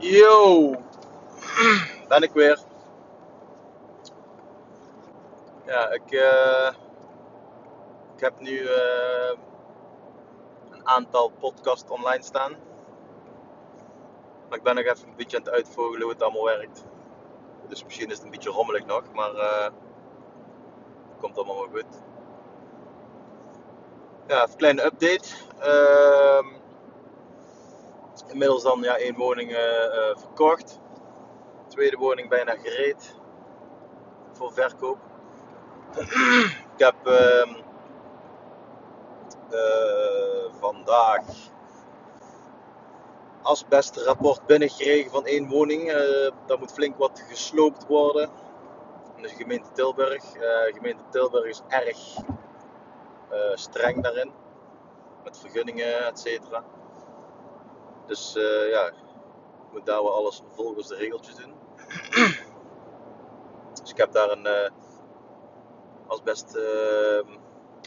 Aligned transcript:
Yo, 0.00 0.74
ben 2.08 2.22
ik 2.22 2.32
weer. 2.32 2.58
Ja, 5.66 5.90
ik, 5.90 6.10
eh, 6.10 6.72
ik 8.14 8.20
heb 8.20 8.40
nu 8.40 8.66
eh, 8.66 9.38
een 10.70 10.86
aantal 10.86 11.28
podcasts 11.28 11.90
online 11.90 12.22
staan. 12.22 12.52
Maar 14.48 14.58
ik 14.58 14.64
ben 14.64 14.74
nog 14.74 14.84
even 14.84 15.08
een 15.08 15.16
beetje 15.16 15.36
aan 15.36 15.42
het 15.42 15.52
uitvogelen 15.52 16.02
hoe 16.02 16.12
het 16.12 16.22
allemaal 16.22 16.44
werkt. 16.44 16.84
Dus 17.68 17.84
misschien 17.84 18.08
is 18.08 18.14
het 18.14 18.24
een 18.24 18.30
beetje 18.30 18.50
rommelig 18.50 18.86
nog, 18.86 19.12
maar 19.12 19.34
eh, 19.34 19.62
het 19.62 21.20
komt 21.20 21.36
allemaal 21.36 21.56
wel 21.56 21.68
goed. 21.82 22.02
Ja, 24.26 24.36
even 24.36 24.50
een 24.50 24.56
kleine 24.56 24.84
update. 24.84 25.28
Ehm, 25.58 26.59
inmiddels 28.30 28.62
dan 28.62 28.82
ja, 28.82 28.96
één 28.96 29.16
woning 29.16 29.50
eh, 29.50 29.84
eh, 29.84 30.16
verkocht. 30.16 30.80
Tweede 31.68 31.96
woning 31.96 32.28
bijna 32.28 32.54
gereed 32.62 33.14
voor 34.32 34.52
verkoop. 34.52 34.98
ik 36.74 36.78
heb 36.78 37.06
ehm, 37.06 37.54
eh, 39.50 40.52
vandaag 40.60 41.22
asbestrapport 43.42 44.46
binnengekregen 44.46 45.10
van 45.10 45.26
één 45.26 45.48
woning. 45.48 45.92
Daar 46.46 46.58
moet 46.58 46.72
flink 46.72 46.96
wat 46.98 47.24
gesloopt 47.28 47.86
worden. 47.86 48.30
In 49.16 49.22
de 49.22 49.28
gemeente 49.28 49.72
Tilburg. 49.72 50.34
Eh 50.34 50.74
gemeente 50.74 51.02
Tilburg 51.10 51.46
is 51.46 51.62
erg 51.68 51.98
streng 53.54 54.02
daarin. 54.02 54.32
Met 55.24 55.38
vergunningen, 55.38 56.06
et 56.06 56.18
cetera. 56.18 56.64
Dus 58.10 58.36
eh, 58.36 58.70
ja, 58.70 58.86
ik 58.86 59.72
moet 59.72 59.86
daar 59.86 60.02
wel 60.02 60.14
alles 60.14 60.42
volgens 60.50 60.88
de 60.88 60.96
regeltjes 60.96 61.34
doen. 61.34 61.54
dus 63.80 63.90
ik 63.90 63.96
heb 63.96 64.12
daar 64.12 64.30
een 64.30 64.46
eh 64.46 64.70
asbest 66.06 66.54
eh, 66.54 67.20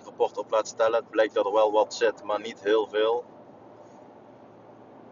rapport 0.04 0.38
op 0.38 0.52
laten 0.52 0.68
stellen. 0.68 1.00
Het 1.00 1.10
blijkt 1.10 1.34
dat 1.34 1.46
er 1.46 1.52
wel 1.52 1.72
wat 1.72 1.94
zit, 1.94 2.24
maar 2.24 2.40
niet 2.40 2.64
heel 2.64 2.88
veel. 2.88 3.24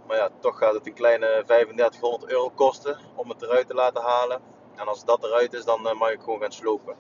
Maar 0.08 0.18
ja, 0.18 0.30
toch 0.40 0.58
gaat 0.58 0.74
het 0.74 0.88
een 0.88 0.94
kleine 0.94 1.44
3500 1.46 2.32
euro 2.32 2.50
kosten 2.50 3.00
om 3.16 3.30
het 3.30 3.42
eruit 3.42 3.68
te 3.68 3.74
laten 3.74 4.02
halen. 4.02 4.42
En 4.76 4.88
als 4.88 5.06
dat 5.06 5.24
eruit 5.24 5.54
is, 5.54 5.66
dan 5.66 5.82
mag 5.82 6.12
ik 6.12 6.22
gewoon 6.22 6.42
gaan 6.42 6.52
slopen. 6.52 6.96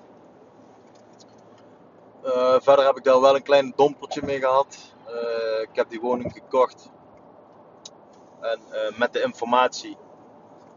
Verder 2.61 2.85
heb 2.85 2.97
ik 2.97 3.03
daar 3.03 3.21
wel 3.21 3.35
een 3.35 3.43
klein 3.43 3.73
dompertje 3.75 4.21
mee 4.23 4.39
gehad. 4.39 4.95
Eh, 5.05 5.61
ik 5.61 5.75
heb 5.75 5.89
die 5.89 5.99
woning 5.99 6.31
gekocht. 6.33 6.89
En 8.41 8.59
eh, 8.71 8.97
met 8.97 9.13
de 9.13 9.21
informatie 9.21 9.97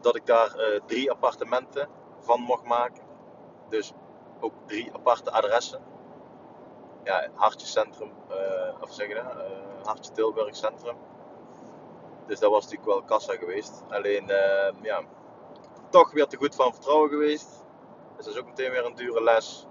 dat 0.01 0.15
ik 0.15 0.25
daar 0.25 0.55
eh, 0.55 0.81
drie 0.85 1.11
appartementen 1.11 1.89
van 2.19 2.39
mocht 2.39 2.63
maken. 2.63 3.03
Dus 3.69 3.93
ook 4.39 4.53
drie 4.65 4.93
aparte 4.93 5.31
adressen. 5.31 5.81
Ja, 7.03 7.29
Hartje 7.33 7.67
Centrum, 7.67 8.11
eh, 8.29 8.81
of 8.81 8.93
zeg 8.93 9.07
je 9.07 9.21
Hartje 9.83 10.11
Tilburg 10.11 10.55
Centrum. 10.55 10.97
Dus 12.25 12.39
dat 12.39 12.51
was 12.51 12.63
natuurlijk 12.63 12.91
wel 12.91 13.03
kassa 13.03 13.35
geweest. 13.35 13.83
Alleen, 13.89 14.29
eh, 14.29 14.73
ja, 14.81 15.01
toch 15.89 16.11
weer 16.11 16.27
te 16.27 16.37
goed 16.37 16.55
van 16.55 16.73
vertrouwen 16.73 17.09
geweest. 17.09 17.65
Dus 18.15 18.25
dat 18.25 18.33
is 18.33 18.39
ook 18.39 18.47
meteen 18.47 18.71
weer 18.71 18.85
een 18.85 18.95
dure 18.95 19.23
les. 19.23 19.67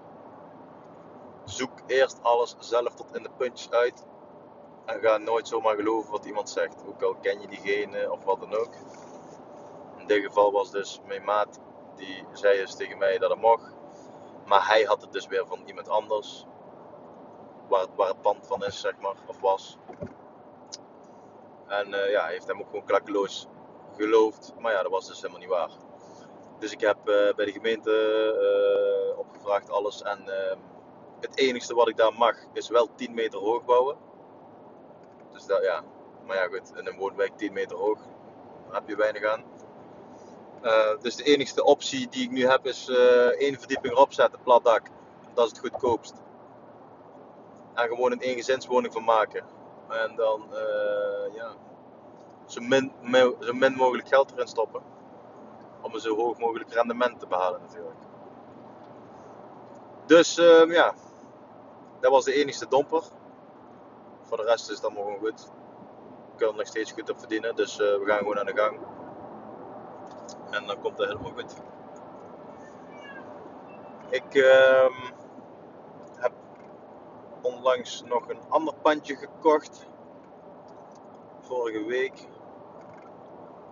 Zoek 1.45 1.73
eerst 1.87 2.23
alles 2.23 2.57
zelf 2.59 2.95
tot 2.95 3.17
in 3.17 3.23
de 3.23 3.31
puntjes 3.37 3.71
uit. 3.71 4.07
En 4.85 5.01
ga 5.01 5.17
nooit 5.17 5.49
zomaar 5.49 5.77
geloven 5.77 6.11
wat 6.11 6.25
iemand 6.25 6.51
zegt. 6.51 6.85
Ook 6.87 7.03
al 7.03 7.15
ken 7.15 7.41
je 7.41 7.47
diegene 7.47 8.13
of 8.13 8.25
wat 8.25 8.41
dan 8.41 8.55
ook. 8.55 8.75
In 9.97 10.07
dit 10.07 10.25
geval 10.25 10.53
was 10.53 10.71
dus 10.71 11.01
mijn 11.07 11.25
maat, 11.25 11.61
die 11.97 12.25
zei 12.33 12.59
dus 12.59 12.75
tegen 12.75 12.99
mij 12.99 13.19
dat 13.19 13.31
het 13.31 13.41
mocht. 13.41 13.73
Maar 14.47 14.67
hij 14.67 14.83
had 14.83 15.01
het 15.01 15.13
dus 15.13 15.27
weer 15.27 15.47
van 15.47 15.63
iemand 15.67 15.89
anders. 15.89 16.47
Waar 17.69 17.81
het, 17.81 17.95
waar 17.97 18.17
pand 18.17 18.47
van 18.47 18.65
is, 18.65 18.81
zeg 18.81 18.99
maar, 18.99 19.15
of 19.27 19.41
was. 19.41 19.79
En 21.67 21.95
eh, 21.95 22.11
ja, 22.11 22.23
hij 22.23 22.33
heeft 22.33 22.47
hem 22.47 22.61
ook 22.61 22.67
gewoon 22.67 22.85
klakkeloos 22.85 23.47
geloofd. 23.97 24.53
Maar 24.59 24.73
ja, 24.73 24.83
dat 24.83 24.91
was 24.91 25.07
dus 25.07 25.17
helemaal 25.17 25.41
niet 25.41 25.49
waar. 25.49 25.71
Dus 26.59 26.73
ik 26.73 26.81
heb 26.81 26.97
eh, 27.09 27.35
bij 27.35 27.45
de 27.45 27.53
gemeente 27.53 27.93
eh, 27.93 29.19
opgevraagd 29.19 29.71
alles. 29.71 30.03
En 30.03 30.29
ehm, 30.29 30.59
het 31.21 31.37
enigste 31.37 31.75
wat 31.75 31.89
ik 31.89 31.97
daar 31.97 32.15
mag 32.15 32.37
is 32.53 32.69
wel 32.69 32.95
10 32.95 33.15
meter 33.15 33.39
hoog 33.39 33.65
bouwen. 33.65 33.97
Dus 35.35 35.47
dat 35.47 35.63
ja, 35.63 35.83
maar 36.27 36.37
ja 36.37 36.47
goed, 36.47 36.73
in 36.77 36.87
een 36.87 36.97
woonwijk 36.97 37.37
10 37.37 37.53
meter 37.53 37.77
hoog, 37.77 37.99
heb 38.71 38.89
je 38.89 38.97
weinig 38.97 39.25
aan. 39.25 39.45
Eh, 40.63 41.01
dus 41.01 41.17
de 41.17 41.23
enigste 41.23 41.65
optie 41.65 42.09
die 42.09 42.23
ik 42.23 42.31
nu 42.31 42.47
heb 42.47 42.67
is 42.67 42.89
eh 42.89 43.27
één 43.27 43.59
verdieping 43.59 43.95
erop 43.95 44.13
zetten, 44.13 44.41
plat 44.43 44.65
dak. 44.65 44.87
Dat 45.35 45.45
is 45.45 45.51
het 45.51 45.61
goedkoopst. 45.61 46.15
En 47.75 47.89
gewoon 47.89 48.13
een 48.13 48.21
eengezinswoning 48.21 48.93
van 48.93 49.05
maken. 49.05 49.45
En 49.89 50.17
dan 50.17 50.55
eh, 50.55 51.35
ja, 51.35 51.55
zo, 52.47 52.61
min, 52.61 52.93
zo 53.41 53.53
min 53.53 53.75
mogelijk 53.75 54.09
geld 54.09 54.33
erin 54.33 54.47
stoppen. 54.47 54.83
Om 55.81 55.95
een 55.95 56.01
zo 56.01 56.17
hoog 56.17 56.39
mogelijk 56.39 56.73
rendement 56.73 57.21
te 57.21 57.27
behalen 57.27 57.61
natuurlijk. 57.61 58.01
Dus 60.07 60.39
ehm, 60.39 60.73
ja, 60.73 60.95
dat 62.01 62.11
was 62.11 62.25
de 62.25 62.35
enigste 62.35 62.69
domper. 62.69 63.03
Voor 64.25 64.37
de 64.37 64.43
rest 64.43 64.71
is 64.71 64.77
het 64.77 64.85
allemaal 64.85 65.05
gewoon 65.05 65.19
goed. 65.19 65.51
We 66.31 66.37
kunnen 66.37 66.55
er 66.55 66.61
nog 66.61 66.67
steeds 66.67 66.93
goed 66.93 67.11
op 67.11 67.19
verdienen, 67.19 67.57
dus 67.57 67.73
eh, 67.73 67.99
we 67.99 68.03
gaan 68.05 68.19
gewoon 68.19 68.39
aan 68.39 68.47
de 68.47 68.57
gang. 68.57 68.79
En 70.51 70.67
dan 70.67 70.81
komt 70.81 70.99
het 70.99 71.09
helemaal 71.09 71.33
goed. 71.33 71.55
Ik 74.09 74.35
ehm, 74.35 75.13
heb 76.15 76.33
onlangs 77.43 78.03
nog 78.03 78.29
een 78.29 78.41
ander 78.49 78.75
pandje 78.75 79.17
gekocht. 79.17 79.87
Vorige 81.41 81.85
week. 81.85 82.29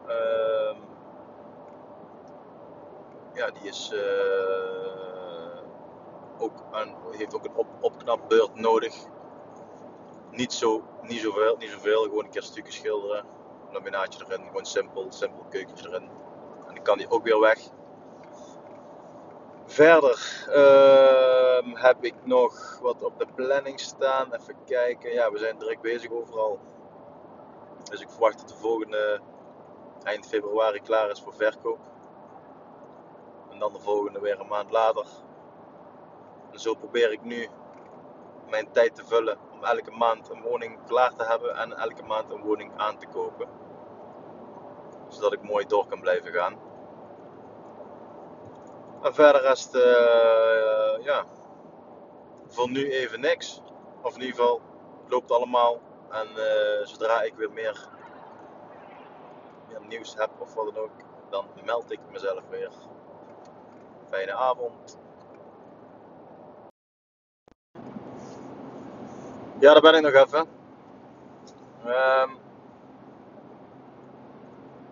Ehm, 0.06 0.76
ja, 3.34 3.50
die 3.50 3.62
is 3.62 3.92
eh, 3.92 5.62
ook 6.38 6.64
aan, 6.70 6.94
heeft 7.10 7.34
ook 7.34 7.44
een 7.44 7.54
op, 7.54 7.66
opknapbeurt 7.80 8.54
nodig. 8.54 8.94
Niet, 10.32 10.53
zo, 10.53 10.82
niet 11.03 11.20
zoveel, 11.20 11.56
niet 11.56 11.70
zoveel, 11.70 12.03
gewoon 12.03 12.25
een 12.25 12.31
keer 12.31 12.43
stukjes 12.43 12.75
schilderen. 12.75 13.25
Laminaatje 13.72 14.25
erin, 14.25 14.47
gewoon 14.47 14.66
simpel, 14.66 15.06
simpel 15.09 15.44
keukentje 15.50 15.88
erin. 15.88 16.09
En 16.69 16.75
dan 16.75 16.82
kan 16.82 16.98
die 16.98 17.10
ook 17.10 17.25
weer 17.25 17.41
weg. 17.41 17.59
Verder 19.65 20.47
ehm, 20.50 21.76
heb 21.76 22.04
ik 22.04 22.15
nog 22.25 22.78
wat 22.78 23.03
op 23.03 23.19
de 23.19 23.26
planning 23.34 23.81
staan. 23.81 24.34
Even 24.34 24.56
kijken. 24.65 25.12
Ja, 25.12 25.31
we 25.31 25.38
zijn 25.38 25.59
druk 25.59 25.81
bezig 25.81 26.10
overal. 26.10 26.60
Dus 27.91 28.00
ik 28.00 28.10
verwacht 28.10 28.38
dat 28.38 28.49
de 28.49 28.54
volgende 28.54 29.20
eind 30.03 30.26
februari 30.26 30.81
klaar 30.81 31.10
is 31.10 31.20
voor 31.20 31.34
verkoop. 31.34 31.78
En 33.50 33.59
dan 33.59 33.72
de 33.72 33.81
volgende 33.81 34.20
weer 34.20 34.41
een 34.41 34.49
maand 34.49 34.70
later. 34.70 35.06
En 36.53 36.60
zo 36.60 36.75
probeer 36.75 37.12
ik 37.12 37.22
nu 37.22 37.49
mijn 38.52 38.72
tijd 38.72 38.94
te 38.94 39.04
vullen 39.04 39.38
om 39.52 39.64
elke 39.64 39.90
maand 39.90 40.30
een 40.30 40.42
woning 40.42 40.78
klaar 40.86 41.14
te 41.14 41.24
hebben 41.24 41.56
en 41.56 41.72
elke 41.72 42.02
maand 42.02 42.30
een 42.30 42.42
woning 42.42 42.72
aan 42.76 42.98
te 42.98 43.06
kopen. 43.06 43.48
Zodat 45.08 45.32
ik 45.32 45.42
mooi 45.42 45.66
door 45.66 45.86
kan 45.86 46.00
blijven 46.00 46.32
gaan. 46.32 46.54
En 49.02 49.14
verder 49.14 49.42
rest, 49.42 49.74
eh, 49.74 51.04
ja, 51.04 51.24
voor 52.48 52.70
nu 52.70 52.90
even 52.90 53.20
niks. 53.20 53.62
Of 54.02 54.14
in 54.14 54.20
ieder 54.20 54.36
geval, 54.36 54.60
het 55.02 55.12
loopt 55.12 55.30
allemaal. 55.30 55.80
En 56.10 56.26
eh, 56.26 56.86
zodra 56.86 57.22
ik 57.22 57.34
weer 57.34 57.52
meer, 57.52 57.88
meer 59.69 59.81
nieuws 59.88 60.14
heb 60.14 60.31
of 60.38 60.55
wat 60.55 60.75
dan 60.75 60.82
ook, 60.82 60.90
dan 61.31 61.46
meld 61.64 61.93
ik 61.93 62.00
mezelf 62.10 62.43
weer. 62.50 62.72
Fijne 64.10 64.32
avond. 64.32 64.98
Ja, 69.62 69.73
daar 69.73 69.82
ben 69.82 69.94
ik 69.94 70.03
nog 70.03 70.25
even. 70.25 70.47
Ehm, 71.85 72.31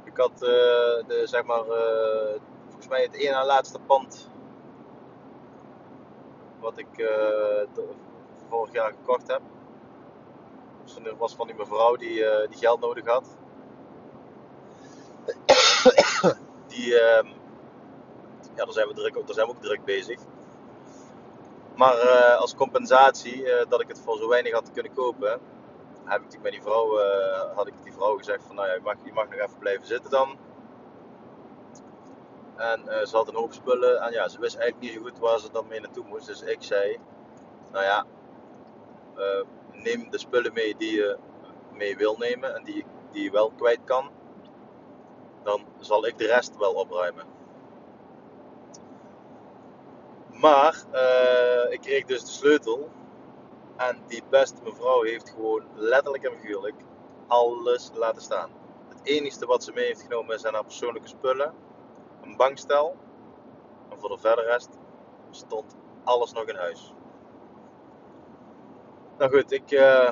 ik 0.04 0.16
had 0.16 0.32
eh, 0.32 1.06
de, 1.08 1.22
zeg 1.24 1.44
maar, 1.44 1.68
eh, 1.68 2.40
volgens 2.66 2.88
mij 2.88 3.02
het 3.02 3.14
ene 3.14 3.44
laatste 3.44 3.78
pand 3.78 4.30
wat 6.60 6.78
ik 6.78 6.98
eh, 6.98 7.66
vorig 8.48 8.72
jaar 8.72 8.92
gekocht 8.92 9.26
heb. 9.26 9.40
Dus 10.84 10.92
van- 10.92 11.16
was 11.18 11.34
van 11.34 11.46
die 11.46 11.56
mevrouw 11.56 11.96
die, 11.96 12.24
die 12.48 12.58
geld 12.58 12.80
nodig 12.80 13.06
had. 13.06 13.36
Die, 16.66 16.98
ehm, 17.00 17.26
ja, 18.54 18.64
daar 18.64 18.72
zijn, 18.72 18.88
we 18.88 18.94
druk, 18.94 19.14
daar 19.14 19.34
zijn 19.34 19.46
we 19.46 19.52
ook 19.52 19.62
druk 19.62 19.84
bezig. 19.84 20.20
Maar 21.80 21.98
eh, 21.98 22.36
als 22.36 22.54
compensatie 22.54 23.52
eh, 23.52 23.66
dat 23.68 23.80
ik 23.80 23.88
het 23.88 24.00
voor 24.00 24.18
zo 24.18 24.28
weinig 24.28 24.52
had 24.52 24.72
kunnen 24.72 24.94
kopen, 24.94 25.40
heb 26.04 26.22
ik 26.28 26.42
bij 26.42 26.50
die 26.50 26.62
vrouw, 26.62 26.98
eh, 26.98 27.56
had 27.56 27.66
ik 27.66 27.74
die 27.82 27.92
vrouw 27.92 28.16
gezegd 28.16 28.42
van 28.46 28.54
nou 28.54 28.68
ja, 28.68 28.74
je 28.74 28.80
mag, 28.80 28.94
je 29.04 29.12
mag 29.12 29.28
nog 29.28 29.38
even 29.38 29.58
blijven 29.58 29.86
zitten 29.86 30.10
dan. 30.10 30.38
En 32.56 33.06
ze 33.06 33.16
had 33.16 33.28
een 33.28 33.34
hoop 33.34 33.52
spullen. 33.52 34.00
En 34.00 34.12
ja, 34.12 34.28
ze 34.28 34.40
wist 34.40 34.56
eigenlijk 34.56 34.84
niet 34.84 35.02
zo 35.02 35.08
goed 35.08 35.18
waar 35.18 35.38
ze 35.38 35.52
dan 35.52 35.66
mee 35.68 35.80
naartoe 35.80 36.04
moest. 36.04 36.26
Dus 36.26 36.42
ik 36.42 36.62
zei, 36.62 36.98
nou 37.72 37.84
ja, 37.84 38.06
neem 39.72 40.10
de 40.10 40.18
spullen 40.18 40.52
mee 40.52 40.76
die 40.76 40.92
je 40.92 41.18
mee 41.72 41.96
wil 41.96 42.16
nemen 42.18 42.54
en 42.54 42.64
die, 42.64 42.84
die 43.10 43.22
je 43.22 43.30
wel 43.30 43.52
kwijt 43.56 43.80
kan. 43.84 44.10
Dan 45.42 45.64
zal 45.78 46.06
ik 46.06 46.18
de 46.18 46.26
rest 46.26 46.56
wel 46.56 46.72
opruimen. 46.72 47.39
Maar 50.40 50.84
uh, 50.92 51.72
ik 51.72 51.80
kreeg 51.80 52.04
dus 52.04 52.20
de 52.24 52.30
sleutel. 52.30 52.90
En 53.76 54.02
die 54.06 54.22
beste 54.30 54.62
mevrouw 54.62 55.02
heeft 55.02 55.30
gewoon 55.30 55.64
letterlijk 55.74 56.24
en 56.24 56.36
figuurlijk 56.36 56.82
alles 57.26 57.90
laten 57.94 58.22
staan. 58.22 58.50
Het 58.88 59.00
enige 59.02 59.46
wat 59.46 59.64
ze 59.64 59.72
mee 59.72 59.86
heeft 59.86 60.02
genomen 60.02 60.40
zijn 60.40 60.54
haar 60.54 60.64
persoonlijke 60.64 61.08
spullen, 61.08 61.54
een 62.22 62.36
bankstel. 62.36 62.96
En 63.90 64.00
voor 64.00 64.08
de 64.08 64.18
verder 64.18 64.44
rest 64.44 64.78
stond 65.30 65.76
alles 66.04 66.32
nog 66.32 66.44
in 66.44 66.56
huis. 66.56 66.94
Nou 69.18 69.30
goed, 69.30 69.52
ik, 69.52 69.70
uh, 69.70 70.10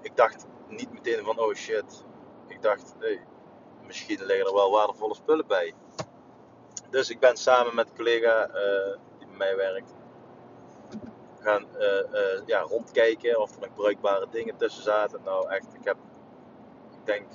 ik 0.00 0.16
dacht 0.16 0.46
niet 0.68 0.92
meteen 0.92 1.24
van 1.24 1.38
oh 1.38 1.54
shit. 1.54 2.04
Ik 2.46 2.62
dacht, 2.62 2.94
hey, 2.98 3.26
misschien 3.86 4.24
liggen 4.24 4.46
er 4.46 4.54
wel 4.54 4.70
waardevolle 4.70 5.14
spullen 5.14 5.46
bij. 5.46 5.74
Dus 6.90 7.10
ik 7.10 7.20
ben 7.20 7.36
samen 7.36 7.74
met 7.74 7.88
een 7.88 7.96
collega 7.96 8.48
uh, 8.48 8.96
die 9.18 9.26
bij 9.26 9.36
mij 9.36 9.56
werkt 9.56 9.94
gaan 11.40 11.66
uh, 11.78 12.46
ja, 12.46 12.60
rondkijken 12.60 13.40
of 13.40 13.54
er 13.54 13.60
nog 13.60 13.74
bruikbare 13.74 14.26
dingen 14.30 14.56
tussen 14.56 14.82
zaten. 14.82 15.20
Nou 15.24 15.48
echt, 15.48 15.74
ik 15.74 15.84
heb, 15.84 15.96
ik 16.90 17.06
denk, 17.06 17.26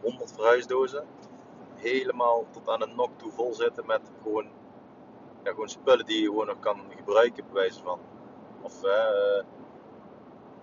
100 0.00 0.32
verhuisdozen. 0.32 1.06
Helemaal 1.74 2.46
tot 2.50 2.68
aan 2.68 2.80
de 2.80 2.86
nok 2.86 3.10
toe 3.16 3.32
vol 3.32 3.54
zitten 3.54 3.86
met 3.86 4.10
gewoon, 4.22 4.48
ja, 5.42 5.50
gewoon 5.50 5.68
spullen 5.68 6.06
die 6.06 6.20
je 6.20 6.26
gewoon 6.26 6.46
nog 6.46 6.60
kan 6.60 6.80
gebruiken, 6.96 7.44
bij 7.44 7.54
wijze 7.54 7.82
van. 7.82 8.00
Of 8.62 8.84
uh, 8.84 9.42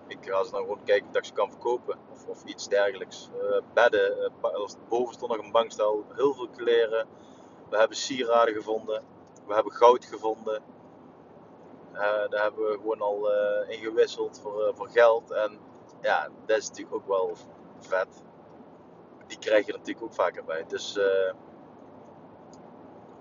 ik 0.06 0.18
ga 0.20 0.44
ze 0.44 0.50
dan 0.50 0.60
gewoon 0.60 0.84
kijken 0.84 1.08
of 1.08 1.16
ik 1.16 1.24
ze 1.24 1.32
kan 1.32 1.50
verkopen 1.50 1.98
of, 2.12 2.26
of 2.26 2.44
iets 2.44 2.68
dergelijks. 2.68 3.30
Uh, 3.36 3.56
bedden, 3.72 4.32
boven 4.88 5.14
stond 5.14 5.32
nog 5.32 5.44
een 5.44 5.52
bankstel, 5.52 6.04
heel 6.14 6.34
veel 6.34 6.48
kleren. 6.48 7.06
We 7.70 7.76
hebben 7.76 7.96
sieraden 7.96 8.54
gevonden, 8.54 9.02
we 9.46 9.54
hebben 9.54 9.72
goud 9.72 10.04
gevonden. 10.04 10.62
Uh, 11.92 12.00
daar 12.00 12.42
hebben 12.42 12.64
we 12.64 12.72
gewoon 12.72 13.00
al 13.00 13.32
uh, 13.32 13.70
ingewisseld 13.70 14.40
voor, 14.40 14.68
uh, 14.68 14.74
voor 14.74 14.88
geld. 14.88 15.30
En 15.30 15.58
ja, 16.00 16.28
dat 16.46 16.56
is 16.56 16.68
natuurlijk 16.68 16.96
ook 16.96 17.06
wel 17.06 17.36
vet. 17.78 18.22
Die 19.26 19.38
krijg 19.38 19.66
je 19.66 19.72
natuurlijk 19.72 20.04
ook 20.04 20.14
vaker 20.14 20.44
bij. 20.44 20.64
Dus 20.68 20.98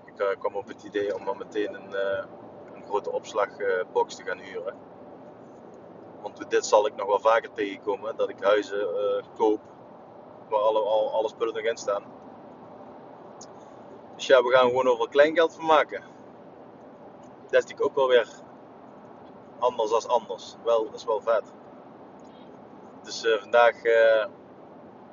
ik 0.06 0.36
kwam 0.40 0.56
op 0.56 0.68
het 0.68 0.84
idee 0.84 1.16
om 1.16 1.26
dan 1.26 1.38
meteen 1.38 1.74
een, 1.74 1.94
grote 2.86 3.12
opslagbox 3.12 4.16
te 4.16 4.24
gaan 4.24 4.40
huren. 4.40 4.76
Want 6.22 6.50
dit 6.50 6.66
zal 6.66 6.86
ik 6.86 6.96
nog 6.96 7.08
wel 7.08 7.20
vaker 7.20 7.52
tegenkomen: 7.52 8.18
dat 8.18 8.30
ik 8.30 8.44
huizen 8.44 8.88
koop 9.36 9.62
waar 10.50 10.60
al, 10.60 11.14
alle 11.14 11.30
spullen 11.30 11.54
nog 11.54 11.64
in 11.64 11.78
staan. 11.78 12.04
Dus 14.16 14.26
ja, 14.26 14.44
we 14.44 14.52
gaan 14.52 14.68
gewoon 14.68 14.88
over 14.88 15.10
kleingeld 15.10 15.56
van 15.56 15.66
maken. 15.66 16.02
Dat 17.44 17.64
is 17.64 17.70
natuurlijk 17.70 17.90
ook 17.90 17.96
wel 17.96 18.08
weer 18.08 18.28
anders 19.60 19.92
als 19.92 20.08
anders. 20.08 20.56
Wel, 20.64 20.86
dat 20.86 20.96
is 20.96 21.06
wel 21.06 21.22
vet. 21.22 21.54
Dus 23.04 23.26
uh, 23.26 23.42
vandaag, 23.42 23.84
uh, 23.84 24.26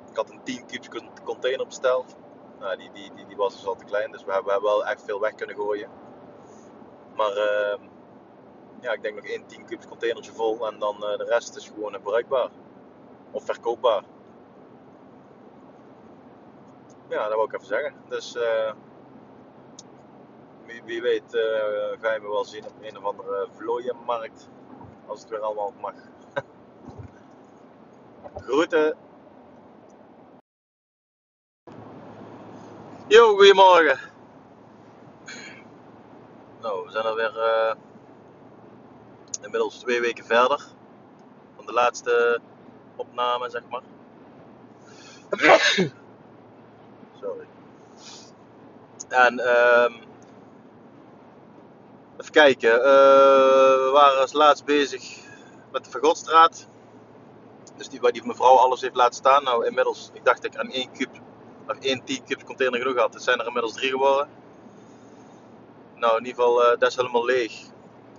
ik 0.09 0.15
had 0.15 0.29
een 0.29 0.43
10 0.43 0.65
kubus 0.65 0.89
container 1.23 1.65
besteld. 1.65 2.15
Nou, 2.59 2.77
die, 2.77 2.91
die, 2.91 3.13
die, 3.13 3.25
die, 3.25 3.37
was 3.37 3.55
dus 3.55 3.67
al 3.67 3.75
te 3.75 3.85
klein, 3.85 4.11
dus 4.11 4.23
we 4.23 4.31
hebben, 4.31 4.45
we 4.45 4.51
hebben 4.51 4.69
wel 4.69 4.85
echt 4.85 5.03
veel 5.03 5.19
weg 5.19 5.35
kunnen 5.35 5.55
gooien. 5.55 5.89
Maar 7.15 7.31
uh, 7.31 7.77
ja, 8.81 8.91
ik 8.91 9.01
denk 9.01 9.15
nog 9.15 9.25
één 9.25 9.45
10 9.45 9.65
kubus 9.65 9.87
containertje 9.87 10.31
vol 10.31 10.67
en 10.67 10.79
dan 10.79 10.99
de 10.99 11.25
rest 11.27 11.55
is 11.55 11.67
gewoon 11.67 12.01
bruikbaar. 12.01 12.49
Of 13.31 13.45
verkoopbaar. 13.45 14.03
Ja, 17.09 17.27
dat 17.27 17.35
wil 17.35 17.45
ik 17.45 17.53
even 17.53 17.67
zeggen. 17.67 17.93
Dus 18.09 18.37
wie, 20.71 20.83
wie 20.85 21.01
weet 21.01 21.23
ga 22.01 22.13
je 22.13 22.19
me 22.21 22.29
wel 22.29 22.45
zien 22.45 22.65
op 22.65 22.73
een 22.81 22.97
of 22.97 23.03
andere 23.03 23.47
vlooienmarkt. 23.55 24.49
Als 25.07 25.19
het 25.19 25.29
weer 25.29 25.39
allemaal 25.39 25.73
mag. 25.81 25.93
Groeten. 28.45 28.97
Yo, 33.07 33.35
goedemorgen. 33.35 33.99
Nou, 36.61 36.85
we 36.85 36.91
zijn 36.91 37.05
alweer 37.05 37.35
uh, 37.35 37.73
inmiddels 39.41 39.79
twee 39.79 40.01
weken 40.01 40.25
verder. 40.25 40.65
Van 41.55 41.65
de 41.65 41.73
laatste 41.73 42.41
opname, 42.95 43.49
zeg 43.49 43.61
maar. 43.69 43.81
Sorry. 47.21 47.47
En 49.09 49.39
um, 49.39 50.10
Even 52.17 52.31
kijken, 52.31 52.77
uh, 52.77 52.83
we 52.83 53.89
waren 53.93 54.19
als 54.19 54.33
laatst 54.33 54.65
bezig 54.65 55.17
met 55.71 55.83
de 55.83 55.89
Vergodstraat. 55.89 56.67
Dus 57.77 57.89
die, 57.89 57.99
waar 57.99 58.11
die 58.11 58.25
mevrouw 58.25 58.55
alles 58.55 58.81
heeft 58.81 58.95
laten 58.95 59.15
staan. 59.15 59.43
Nou, 59.43 59.65
inmiddels, 59.65 60.09
ik 60.13 60.25
dacht 60.25 60.45
ik 60.45 60.55
aan 60.55 60.71
één 60.71 60.91
kub, 60.91 61.09
of 61.67 61.77
één 61.79 62.03
10 62.03 62.23
cubes 62.25 62.43
container 62.43 62.79
genoeg 62.79 62.97
had. 62.97 63.13
Het 63.13 63.23
zijn 63.23 63.39
er 63.39 63.47
inmiddels 63.47 63.73
drie 63.73 63.89
geworden. 63.89 64.27
Nou, 65.95 66.17
in 66.17 66.25
ieder 66.25 66.43
geval, 66.43 66.61
uh, 66.61 66.79
dat 66.79 66.89
is 66.89 66.95
helemaal 66.95 67.25
leeg. 67.25 67.53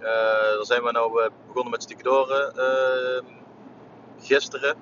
Uh, 0.00 0.54
dan 0.54 0.64
zijn 0.64 0.82
we 0.82 0.92
nou 0.92 1.30
begonnen 1.46 1.70
met 1.70 1.82
stucadoren 1.82 2.56
ehm, 2.56 3.24
gisteren. 4.20 4.76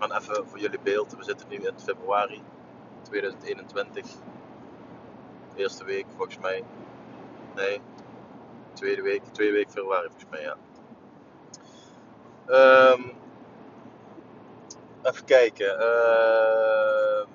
En 0.00 0.16
even 0.16 0.48
voor 0.48 0.58
jullie 0.58 0.80
beeld, 0.82 1.16
we 1.16 1.24
zitten 1.24 1.48
nu 1.48 1.56
in 1.56 1.80
februari 1.80 2.42
2021. 3.02 4.06
Eerste 5.56 5.84
week 5.84 6.06
volgens 6.16 6.38
mij. 6.38 6.64
Nee, 7.54 7.80
tweede 8.72 9.02
week, 9.02 9.22
tweede 9.32 9.52
week 9.52 9.70
februari 9.70 10.08
volgens 10.08 10.30
mij, 10.30 10.42
ja. 10.42 10.56
Um, 12.92 13.12
even 15.02 15.24
kijken. 15.24 15.80
Uh, 15.80 17.20
ehm, 17.20 17.26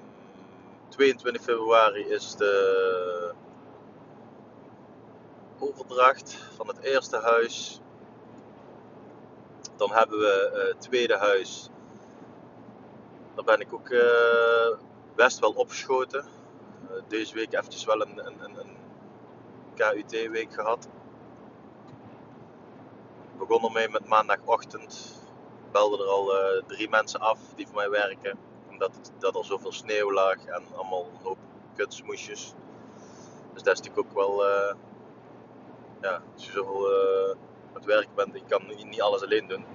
22 0.89 1.41
februari 1.41 2.01
is 2.01 2.35
de 2.35 3.33
overdracht 5.59 6.37
van 6.55 6.67
het 6.67 6.79
eerste 6.79 7.17
huis. 7.17 7.81
Dan 9.75 9.91
hebben 9.91 10.17
we 10.17 10.51
uh, 10.53 10.67
het 10.67 10.81
tweede 10.81 11.17
huis. 11.17 11.69
Daar 13.35 13.45
ben 13.45 13.59
ik 13.59 13.73
ook 13.73 13.89
uh, 13.89 14.77
best 15.15 15.39
wel 15.39 15.51
opgeschoten. 15.51 16.25
Deze 17.07 17.33
week 17.35 17.53
eventjes 17.53 17.85
wel 17.85 18.01
een, 18.01 18.25
een, 18.25 18.59
een 18.59 18.77
KUT-week 19.75 20.53
gehad. 20.53 20.87
Ik 23.33 23.47
begon 23.47 23.63
ermee 23.63 23.89
met 23.89 24.07
maandagochtend. 24.07 25.21
Belde 25.71 26.03
er 26.03 26.09
al 26.09 26.35
uh, 26.35 26.63
drie 26.65 26.89
mensen 26.89 27.19
af 27.19 27.39
die 27.55 27.67
voor 27.67 27.75
mij 27.75 27.89
werken. 27.89 28.37
Omdat 28.69 28.95
het, 28.95 29.11
dat 29.19 29.35
er 29.35 29.45
zoveel 29.45 29.71
sneeuw 29.71 30.13
lag 30.13 30.45
en 30.45 30.63
allemaal 30.75 31.05
een 31.05 31.23
hoop 31.23 31.37
kutsmoesjes. 31.75 32.53
Dus 33.53 33.63
dat 33.63 33.73
is 33.73 33.81
natuurlijk 33.81 34.07
ook 34.07 34.13
wel. 34.13 34.49
Uh, 34.49 34.75
ja, 36.01 36.21
als 36.33 36.45
je 36.45 36.51
zoveel 36.51 36.91
uh, 36.91 37.35
met 37.73 37.85
werk 37.85 38.15
bent, 38.15 38.33
je 38.33 38.43
kan 38.47 38.67
niet, 38.67 39.01
alles 39.01 39.23
alleen 39.23 39.47
doen. 39.47 39.65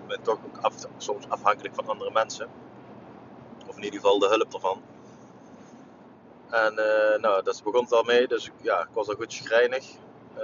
Je 0.00 0.06
bent 0.06 0.24
toch 0.24 0.38
ook 0.46 0.64
af, 0.64 0.74
soms 0.96 1.28
afhankelijk 1.28 1.74
van 1.74 1.88
andere 1.88 2.10
mensen. 2.10 2.48
Of 3.68 3.76
in 3.76 3.82
ieder 3.82 4.00
geval 4.00 4.18
de 4.18 4.28
hulp 4.28 4.54
ervan. 4.54 4.82
En 6.52 6.72
uh, 6.72 7.20
nou, 7.20 7.42
dat 7.42 7.62
begon 7.64 7.82
het 7.82 7.92
al 7.92 8.02
mee, 8.02 8.28
dus 8.28 8.50
ja, 8.60 8.80
ik 8.80 8.88
was 8.92 9.08
al 9.08 9.14
goed 9.14 9.32
schrijnig. 9.32 9.84
Uh, 10.34 10.38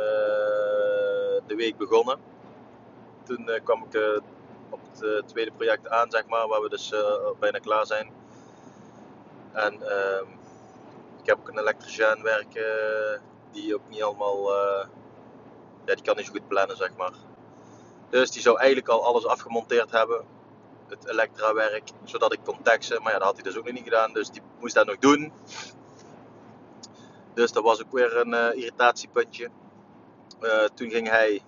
de 1.46 1.54
week 1.56 1.76
begonnen. 1.76 2.18
Toen 3.24 3.48
uh, 3.48 3.64
kwam 3.64 3.84
ik 3.90 4.20
op 4.70 4.80
het 4.92 5.28
tweede 5.28 5.52
project 5.52 5.88
aan, 5.88 6.10
zeg 6.10 6.26
maar, 6.26 6.48
waar 6.48 6.60
we 6.60 6.68
dus 6.68 6.94
bijna 7.38 7.58
klaar 7.58 7.86
zijn. 7.86 8.10
En 9.52 9.82
ehm, 9.82 10.26
ik 11.20 11.26
heb 11.26 11.38
ook 11.38 11.48
een 11.48 11.58
elektricien 11.58 12.22
werken 12.22 12.64
die 13.52 13.74
ook 13.74 13.88
niet 13.88 14.02
allemaal, 14.02 14.52
ja, 15.84 15.94
die 15.94 16.02
kan 16.02 16.16
niet 16.16 16.26
zo 16.26 16.32
goed 16.32 16.48
plannen, 16.48 16.76
zeg 16.76 16.96
maar. 16.96 17.12
Dus 18.10 18.30
die 18.30 18.42
zou 18.42 18.58
eigenlijk 18.58 18.88
al 18.88 19.04
alles 19.04 19.26
afgemonteerd 19.26 19.90
hebben, 19.90 20.24
het 20.88 21.08
elektra-werk, 21.08 21.90
zodat 22.04 22.32
ik 22.32 22.40
kon 22.44 22.62
taxen. 22.62 23.02
Maar 23.02 23.12
ja, 23.12 23.18
dat 23.18 23.26
had 23.26 23.36
hij 23.36 23.44
dus 23.44 23.56
ook 23.56 23.64
nog 23.64 23.74
niet 23.74 23.84
gedaan, 23.84 24.12
dus 24.12 24.30
die 24.30 24.42
moest 24.60 24.74
dat 24.74 24.86
nog 24.86 24.98
doen. 24.98 25.32
Dus 27.38 27.52
dat 27.52 27.62
was 27.62 27.84
ook 27.84 27.92
weer 27.92 28.16
een 28.16 28.32
uh, 28.32 28.54
irritatiepuntje. 28.54 29.48
Uh, 30.40 30.64
toen 30.64 30.90
ging 30.90 31.08
hij 31.08 31.42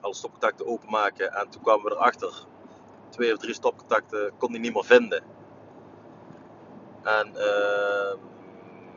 alle 0.00 0.14
stopcontacten 0.14 0.66
openmaken 0.66 1.32
en 1.32 1.48
toen 1.48 1.62
kwamen 1.62 1.84
we 1.84 1.90
erachter. 1.90 2.46
Twee 3.08 3.32
of 3.32 3.38
drie 3.38 3.54
stopcontacten 3.54 4.32
kon 4.38 4.50
hij 4.50 4.60
niet 4.60 4.74
meer 4.74 4.84
vinden. 4.84 5.22
En 7.02 7.36
ehm, 7.36 8.18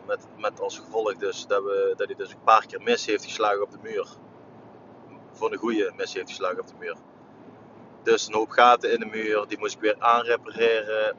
met, 0.06 0.28
met 0.38 0.60
als 0.60 0.80
gevolg 0.80 1.16
dus 1.16 1.48
dat, 1.48 1.64
we, 1.64 1.94
dat 1.96 2.08
hij 2.08 2.16
dus 2.16 2.32
een 2.32 2.44
paar 2.44 2.66
keer 2.66 2.82
mis 2.82 3.06
heeft 3.06 3.24
geslagen 3.24 3.62
op 3.62 3.72
de 3.72 3.80
muur. 3.82 4.08
Voor 5.32 5.52
een 5.52 5.58
goede 5.58 5.94
mis 5.96 6.14
heeft 6.14 6.30
geslagen 6.30 6.60
op 6.60 6.68
de 6.68 6.76
muur. 6.80 6.96
Dus 8.04 8.28
een 8.28 8.34
hoop 8.34 8.50
gaten 8.50 8.92
in 8.92 9.00
de 9.00 9.06
muur, 9.06 9.48
die 9.48 9.58
moest 9.58 9.76
ik 9.76 9.82
weer 9.82 9.96
aanrepareren. 10.00 11.16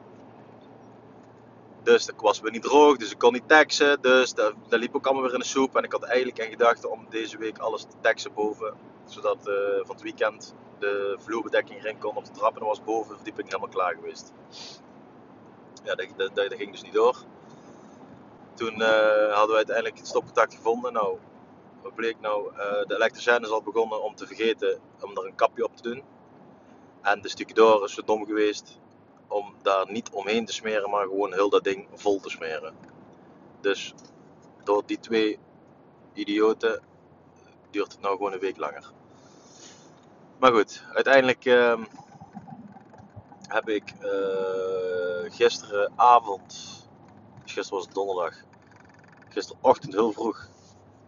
Dus 1.85 2.05
dat 2.05 2.15
was 2.17 2.39
weer 2.39 2.51
niet 2.51 2.61
droog, 2.61 2.97
dus 2.97 3.11
ik 3.11 3.17
kon 3.17 3.33
niet 3.33 3.47
taxen. 3.47 4.01
Dus 4.01 4.33
dat, 4.33 4.53
liep 4.69 4.95
ook 4.95 5.05
allemaal 5.05 5.23
weer 5.23 5.33
in 5.33 5.39
de 5.39 5.45
soep. 5.45 5.75
En 5.75 5.83
ik 5.83 5.91
had 5.91 6.03
eigenlijk 6.03 6.39
in 6.39 6.49
gedachten 6.49 6.91
om 6.91 7.05
deze 7.09 7.37
week 7.37 7.57
alles 7.57 7.81
te 7.81 7.95
taxen 8.01 8.33
boven. 8.33 8.73
Zodat 9.05 9.37
uh, 9.47 9.55
van 9.85 9.95
het 9.95 10.01
weekend 10.01 10.55
de 10.79 11.17
vloerbedekking 11.19 11.79
erin 11.79 11.97
kon 11.97 12.15
op 12.15 12.25
de 12.25 12.31
trap. 12.31 12.57
En 12.57 12.65
was 12.65 12.83
boven 12.83 13.09
de 13.09 13.15
verdieping 13.15 13.47
helemaal 13.47 13.69
klaar 13.69 13.93
geweest. 13.93 14.33
Ja, 15.83 15.95
dat, 15.95 16.07
dat, 16.17 16.35
dat 16.35 16.53
ging 16.53 16.71
dus 16.71 16.81
niet 16.81 16.93
door. 16.93 17.17
Toen 18.53 18.81
uh, 18.81 19.33
hadden 19.33 19.49
we 19.49 19.55
uiteindelijk 19.55 19.97
het 19.97 20.07
stopcontact 20.07 20.55
gevonden. 20.55 20.93
Nou, 20.93 21.17
wat 21.81 21.95
bleek 21.95 22.19
nou? 22.19 22.51
Uh, 22.51 22.57
de 22.57 22.95
elektricien 22.95 23.41
is 23.41 23.49
al 23.49 23.61
begonnen 23.61 24.03
om 24.03 24.15
te 24.15 24.27
vergeten 24.27 24.79
om 25.01 25.17
er 25.17 25.25
een 25.25 25.35
kapje 25.35 25.63
op 25.63 25.75
te 25.75 25.89
doen. 25.89 26.03
En 27.01 27.21
de 27.21 27.29
stucadoor 27.29 27.83
is 27.83 27.93
zo 27.93 28.01
dom 28.05 28.25
geweest 28.25 28.79
om 29.27 29.55
daar 29.61 29.91
niet 29.91 30.09
omheen 30.09 30.45
te 30.45 30.53
smeren, 30.53 30.89
maar 30.89 31.03
gewoon 31.03 31.33
heel 31.33 31.49
dat 31.49 31.63
ding 31.63 31.87
vol 31.93 32.19
te 32.19 32.29
smeren. 32.29 32.75
Dus 33.61 33.93
door 34.63 34.83
die 34.85 34.99
twee 34.99 35.39
idioten 36.13 36.83
duurt 37.71 37.91
het 37.91 38.01
nou 38.01 38.15
gewoon 38.15 38.33
een 38.33 38.39
week 38.39 38.57
langer. 38.57 38.91
Maar 40.39 40.51
goed, 40.51 40.83
uiteindelijk 40.93 41.45
uh, 41.45 41.81
heb 43.47 43.69
ik 43.69 43.93
uh, 44.01 45.31
gisteravond, 45.31 46.53
gisteren 47.45 47.77
was 47.77 47.85
het 47.85 47.95
donderdag, 47.95 48.33
gisterochtend 49.29 49.93
heel 49.93 50.11
vroeg, 50.11 50.47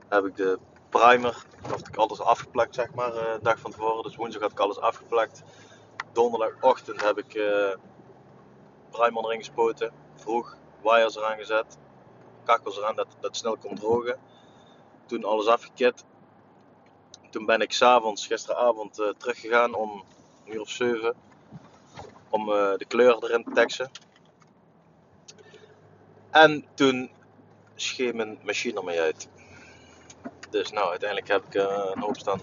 heb 0.08 0.26
ik 0.26 0.36
de 0.36 0.60
primer, 0.90 1.46
had 1.70 1.88
ik 1.88 1.96
alles 1.96 2.22
afgeplakt 2.22 2.76
zeg 2.76 2.94
maar, 2.94 3.14
uh, 3.16 3.22
dag 3.42 3.60
van 3.60 3.72
tevoren. 3.72 4.04
Dus 4.04 4.16
woensdag 4.16 4.42
had 4.42 4.52
ik 4.52 4.60
alles 4.60 4.80
afgeplakt. 4.80 5.44
Donderdagochtend 6.12 7.02
heb 7.02 7.18
ik 7.18 7.34
primer 8.90 9.24
erin 9.26 9.38
gespoten, 9.38 9.92
vroeg, 10.16 10.58
wires 10.82 11.16
eraan 11.16 11.38
gezet, 11.38 11.78
kakkels 12.44 12.78
eraan 12.78 12.96
dat 12.96 13.08
dat 13.20 13.38
snel 13.38 13.58
kon 13.58 13.76
drogen. 13.76 14.20
Toen 15.06 15.24
alles 15.24 15.48
afgekit. 15.48 16.06
Toen 17.30 17.46
ben 17.46 17.62
ik 17.62 17.72
s'avonds, 17.72 18.28
gisteravond, 18.28 19.00
uh, 19.00 19.10
teruggegaan 19.18 19.74
om 19.74 20.04
een 20.46 20.54
uur 20.54 20.62
of 20.62 20.70
zeven 20.70 21.16
om 22.30 22.50
uh, 22.50 22.74
de 22.78 22.86
kleur 22.88 23.24
erin 23.24 23.44
te 23.44 23.52
teksten. 23.52 23.92
En 26.32 26.66
toen 26.74 27.10
scheen 27.76 28.16
mijn 28.16 28.40
machine 28.44 28.78
ermee 28.80 29.00
uit. 29.00 29.30
Dus 30.50 30.72
nou, 30.72 30.90
uiteindelijk 30.90 31.28
heb 31.28 31.46
ik 31.46 31.56
uh, 31.56 31.92
een 31.94 32.02
hoop 32.02 32.18
staan 32.18 32.42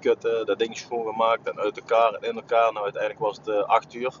kutten, 0.00 0.46
dat 0.46 0.58
ding 0.58 0.76
schoongemaakt 0.78 1.48
en 1.48 1.58
uit 1.58 1.78
elkaar 1.78 2.14
en 2.14 2.28
in 2.28 2.36
elkaar. 2.36 2.72
Nou, 2.72 2.84
uiteindelijk 2.84 3.22
was 3.22 3.36
het 3.36 3.66
8 3.66 3.94
uur 3.94 4.14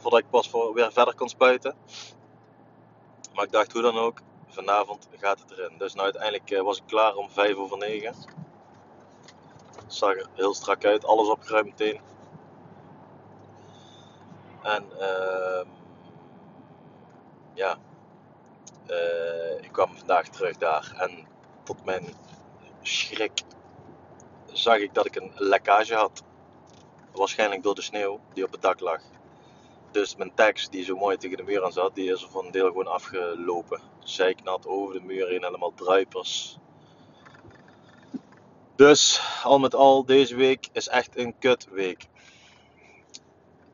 voordat 0.00 0.20
ik 0.20 0.30
pas 0.30 0.50
voor, 0.50 0.74
weer 0.74 0.92
verder 0.92 1.14
kon 1.14 1.28
spuiten. 1.28 1.74
Maar 3.34 3.44
ik 3.44 3.52
dacht 3.52 3.72
hoe 3.72 3.82
dan 3.82 3.98
ook, 3.98 4.20
vanavond 4.46 5.08
gaat 5.16 5.38
het 5.38 5.50
erin. 5.50 5.78
Dus 5.78 5.92
nou, 5.92 6.04
uiteindelijk 6.04 6.50
uh, 6.50 6.60
was 6.60 6.78
ik 6.78 6.86
klaar 6.86 7.14
om 7.14 7.30
5 7.30 7.56
over 7.56 7.78
9. 7.78 8.14
Het 9.76 9.94
zag 9.94 10.16
er 10.16 10.28
heel 10.34 10.54
strak 10.54 10.84
uit, 10.84 11.04
alles 11.04 11.28
opgeruimd 11.28 11.66
meteen. 11.66 12.00
En 14.62 14.84
uh, 14.98 15.66
ja, 17.54 17.78
uh, 18.90 19.62
ik 19.62 19.72
kwam 19.72 19.96
vandaag 19.96 20.28
terug 20.28 20.56
daar 20.56 20.94
en 20.96 21.26
tot 21.62 21.84
mijn 21.84 22.14
schrik 22.82 23.42
zag 24.52 24.76
ik 24.76 24.94
dat 24.94 25.06
ik 25.06 25.16
een 25.16 25.32
lekkage 25.34 25.94
had. 25.94 26.22
Waarschijnlijk 27.12 27.62
door 27.62 27.74
de 27.74 27.82
sneeuw 27.82 28.20
die 28.34 28.44
op 28.44 28.52
het 28.52 28.62
dak 28.62 28.80
lag. 28.80 29.00
Dus 29.90 30.16
mijn 30.16 30.34
tekst 30.34 30.72
die 30.72 30.84
zo 30.84 30.96
mooi 30.96 31.16
tegen 31.16 31.36
de 31.36 31.42
muur 31.42 31.64
aan 31.64 31.72
zat, 31.72 31.94
die 31.94 32.12
is 32.12 32.22
er 32.22 32.28
voor 32.28 32.44
een 32.44 32.50
deel 32.50 32.66
gewoon 32.66 32.86
afgelopen. 32.86 33.80
Zijknat 33.98 34.66
over 34.66 34.94
de 34.94 35.00
muur 35.00 35.28
heen, 35.28 35.44
helemaal 35.44 35.74
druipers. 35.74 36.58
Dus 38.76 39.20
al 39.44 39.58
met 39.58 39.74
al, 39.74 40.04
deze 40.04 40.36
week 40.36 40.68
is 40.72 40.88
echt 40.88 41.18
een 41.18 41.38
kutweek. 41.38 42.06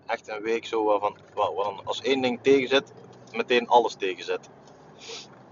Echt 0.06 0.28
een 0.28 0.42
week 0.42 0.66
zo 0.66 0.85
waarvan, 0.85 1.16
waarvan 1.35 1.80
als 1.85 2.02
één 2.02 2.20
ding 2.20 2.38
tegen 2.42 2.68
zit, 2.68 2.92
meteen 3.32 3.68
alles 3.68 3.94
tegen 3.94 4.25
zit. 4.25 4.50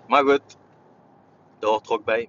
Maar 0.08 0.24
goed, 0.24 0.56
daar 1.58 1.80
ook 1.88 2.04
bij. 2.04 2.28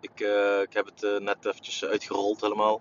Ik, 0.00 0.20
uh, 0.20 0.60
ik 0.60 0.72
heb 0.72 0.86
het 0.86 1.02
uh, 1.02 1.18
net 1.18 1.44
eventjes 1.44 1.84
uitgerold 1.84 2.40
helemaal. 2.40 2.80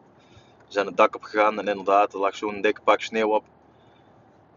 We 0.58 0.74
zijn 0.74 0.86
het 0.86 0.98
dak 0.98 1.16
op 1.16 1.24
gegaan 1.24 1.60
en 1.60 1.68
inderdaad, 1.68 2.14
er 2.14 2.20
lag 2.20 2.36
zo'n 2.36 2.62
dikke 2.62 2.82
pak 2.82 3.02
sneeuw 3.02 3.30
op 3.30 3.44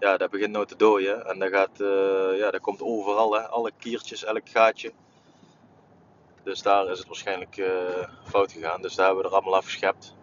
ja, 0.00 0.16
dat 0.16 0.30
begint 0.30 0.52
nou 0.52 0.66
te 0.66 0.76
dooien. 0.76 1.26
En 1.26 1.38
dat, 1.38 1.50
gaat, 1.50 1.80
uh, 1.80 2.38
ja, 2.38 2.50
dat 2.50 2.60
komt 2.60 2.82
overal, 2.82 3.34
hè. 3.34 3.48
alle 3.48 3.72
kiertjes, 3.78 4.24
elk 4.24 4.48
gaatje. 4.48 4.92
Dus 6.42 6.62
daar 6.62 6.90
is 6.90 6.98
het 6.98 7.06
waarschijnlijk 7.06 7.56
uh, 7.56 7.68
fout 8.24 8.52
gegaan. 8.52 8.82
Dus 8.82 8.94
daar 8.94 9.06
hebben 9.06 9.24
we 9.24 9.30
er 9.30 9.34
allemaal 9.36 9.56
afgeschept. 9.56 10.14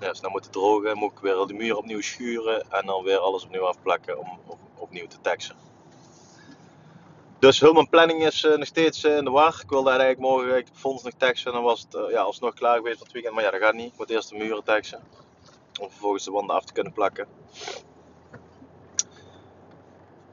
Ja, 0.00 0.08
dus 0.08 0.20
dan 0.20 0.30
moet 0.30 0.44
het 0.44 0.52
drogen, 0.52 0.98
moet 0.98 1.12
ik 1.12 1.18
weer 1.18 1.46
de 1.46 1.54
muur 1.54 1.76
opnieuw 1.76 2.00
schuren 2.00 2.70
en 2.70 2.86
dan 2.86 3.04
weer 3.04 3.18
alles 3.18 3.44
opnieuw 3.44 3.66
afplakken 3.66 4.18
om 4.18 4.38
op, 4.46 4.58
opnieuw 4.78 5.06
te 5.06 5.20
taxen. 5.20 5.56
Dus 7.38 7.60
heel 7.60 7.72
mijn 7.72 7.88
planning 7.88 8.24
is 8.24 8.44
uh, 8.44 8.56
nog 8.56 8.66
steeds 8.66 9.04
in 9.04 9.24
de 9.24 9.30
war. 9.30 9.60
Ik 9.62 9.70
wilde 9.70 9.90
eigenlijk 9.90 10.20
morgen 10.20 10.56
ik 10.56 10.66
fonds 10.72 11.02
nog 11.02 11.12
taxen 11.16 11.46
en 11.46 11.52
dan 11.52 11.62
was 11.62 11.80
het 11.80 12.10
ja, 12.10 12.20
alsnog 12.20 12.54
klaar 12.54 12.76
geweest 12.76 12.96
voor 12.96 13.04
het 13.04 13.14
weekend. 13.14 13.34
Maar 13.34 13.44
ja, 13.44 13.50
dat 13.50 13.60
gaat 13.60 13.74
niet. 13.74 13.92
Ik 13.92 13.98
moet 13.98 14.10
eerst 14.10 14.28
de 14.28 14.36
muren 14.36 14.64
taxen. 14.64 15.02
Om 15.80 15.90
vervolgens 15.90 16.24
de 16.24 16.30
wanden 16.30 16.56
af 16.56 16.64
te 16.64 16.72
kunnen 16.72 16.92
plakken. 16.92 17.26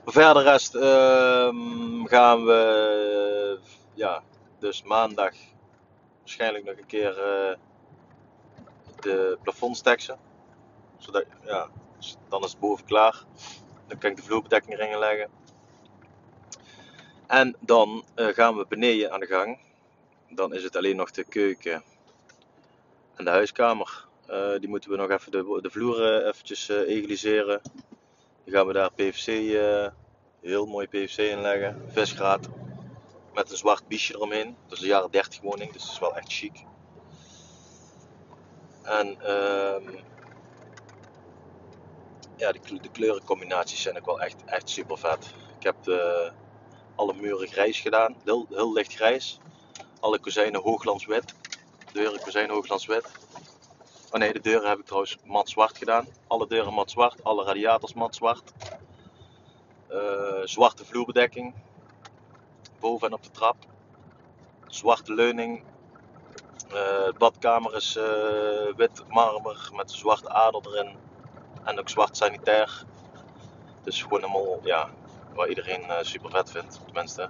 Verder 0.05 0.43
rest 0.43 0.75
uh, 0.75 0.81
gaan 2.03 2.45
we 2.45 3.59
ja, 3.93 4.23
dus 4.59 4.83
maandag 4.83 5.33
waarschijnlijk 6.19 6.65
nog 6.65 6.77
een 6.77 6.85
keer 6.85 7.17
uh, 7.17 7.55
de 8.99 9.37
plafonds 9.43 9.81
teksten. 9.81 10.19
Zodat, 10.97 11.25
ja, 11.45 11.69
dan 12.29 12.43
is 12.43 12.51
het 12.51 12.59
boven 12.59 12.85
klaar. 12.85 13.23
Dan 13.87 13.97
kan 13.97 14.09
ik 14.09 14.15
de 14.15 14.23
vloerbedekking 14.23 14.79
erin 14.79 14.99
leggen. 14.99 15.29
En 17.27 17.55
dan 17.59 18.03
uh, 18.15 18.27
gaan 18.27 18.57
we 18.57 18.65
beneden 18.69 19.11
aan 19.11 19.19
de 19.19 19.25
gang. 19.25 19.59
Dan 20.29 20.53
is 20.53 20.63
het 20.63 20.75
alleen 20.75 20.95
nog 20.95 21.11
de 21.11 21.23
keuken 21.23 21.83
en 23.15 23.25
de 23.25 23.31
huiskamer. 23.31 24.05
Uh, 24.29 24.59
die 24.59 24.69
moeten 24.69 24.91
we 24.91 24.97
nog 24.97 25.09
even 25.09 25.31
de, 25.31 25.59
de 25.61 25.69
vloeren 25.69 26.27
eventjes 26.27 26.69
egaliseren. 26.69 27.61
Dan 28.51 28.59
gaan 28.59 28.69
we 28.69 28.79
daar 28.79 28.91
PVC 28.91 29.25
Heel 30.41 30.65
mooi 30.65 30.87
PVC 30.87 31.17
inleggen, 31.17 31.81
visgraat. 31.91 32.47
Met 33.33 33.51
een 33.51 33.57
zwart 33.57 33.87
biesje 33.87 34.15
eromheen. 34.15 34.55
Dat 34.63 34.73
is 34.73 34.79
de 34.79 34.87
jaren 34.87 35.11
30 35.11 35.41
woning, 35.41 35.71
dus 35.71 35.83
het 35.83 35.91
is 35.91 35.99
wel 35.99 36.15
echt 36.15 36.33
chic. 36.33 36.63
En 38.83 39.07
uh, 39.07 39.93
ja, 42.37 42.51
de, 42.51 42.59
de, 42.81 42.89
kleurencombinaties 42.91 43.81
zijn 43.81 43.97
ook 43.97 44.05
wel 44.05 44.21
echt, 44.21 44.43
echt 44.45 44.69
super 44.69 44.97
vet. 44.97 45.33
Ik 45.57 45.63
heb 45.63 45.83
de, 45.83 46.31
alle 46.95 47.13
muren 47.13 47.47
grijs 47.47 47.79
gedaan, 47.79 48.15
heel, 48.23 48.45
heel 48.49 48.73
licht 48.73 48.95
grijs. 48.95 49.39
Alle 49.99 50.19
kozijnen 50.19 50.61
hooglandswit. 50.61 51.35
Deuren 51.93 52.21
kozijnen 52.21 52.55
hooglandswit. 52.55 53.09
Oh 54.13 54.19
nee, 54.19 54.33
de 54.33 54.41
deuren 54.41 54.69
heb 54.69 54.79
ik 54.79 54.85
trouwens 54.85 55.17
mat 55.23 55.49
zwart 55.49 55.77
gedaan. 55.77 56.07
Alle 56.27 56.47
deuren 56.47 56.73
mat 56.73 56.91
zwart, 56.91 57.23
alle 57.23 57.43
radiators 57.43 57.93
mat 57.93 58.15
zwart. 58.15 58.51
Uh, 59.91 60.41
zwarte 60.43 60.85
vloerbedekking. 60.85 61.53
Boven 62.79 63.07
en 63.07 63.13
op 63.13 63.23
de 63.23 63.31
trap. 63.31 63.55
Zwarte 64.67 65.13
leuning. 65.13 65.63
Uh, 66.73 67.11
badkamer 67.17 67.75
is 67.75 67.97
uh, 67.97 68.75
wit 68.75 69.03
marmer 69.07 69.69
met 69.75 69.91
een 69.91 69.97
zwarte 69.97 70.29
ader 70.29 70.67
erin. 70.67 70.95
En 71.63 71.79
ook 71.79 71.89
zwart 71.89 72.17
sanitair. 72.17 72.83
Dus 73.83 74.01
gewoon 74.01 74.19
helemaal, 74.19 74.59
ja, 74.63 74.89
waar 75.35 75.47
iedereen 75.47 76.05
super 76.05 76.29
vet 76.29 76.51
vindt. 76.51 76.81
Tenminste, 76.85 77.29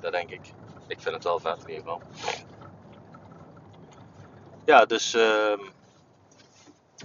dat 0.00 0.12
denk 0.12 0.30
ik. 0.30 0.52
Ik 0.86 1.00
vind 1.00 1.14
het 1.14 1.24
wel 1.24 1.38
vet 1.38 1.64
in 1.66 1.74
ieder. 1.74 1.96
Ja, 4.64 4.84
dus 4.84 5.14
uh, 5.14 5.58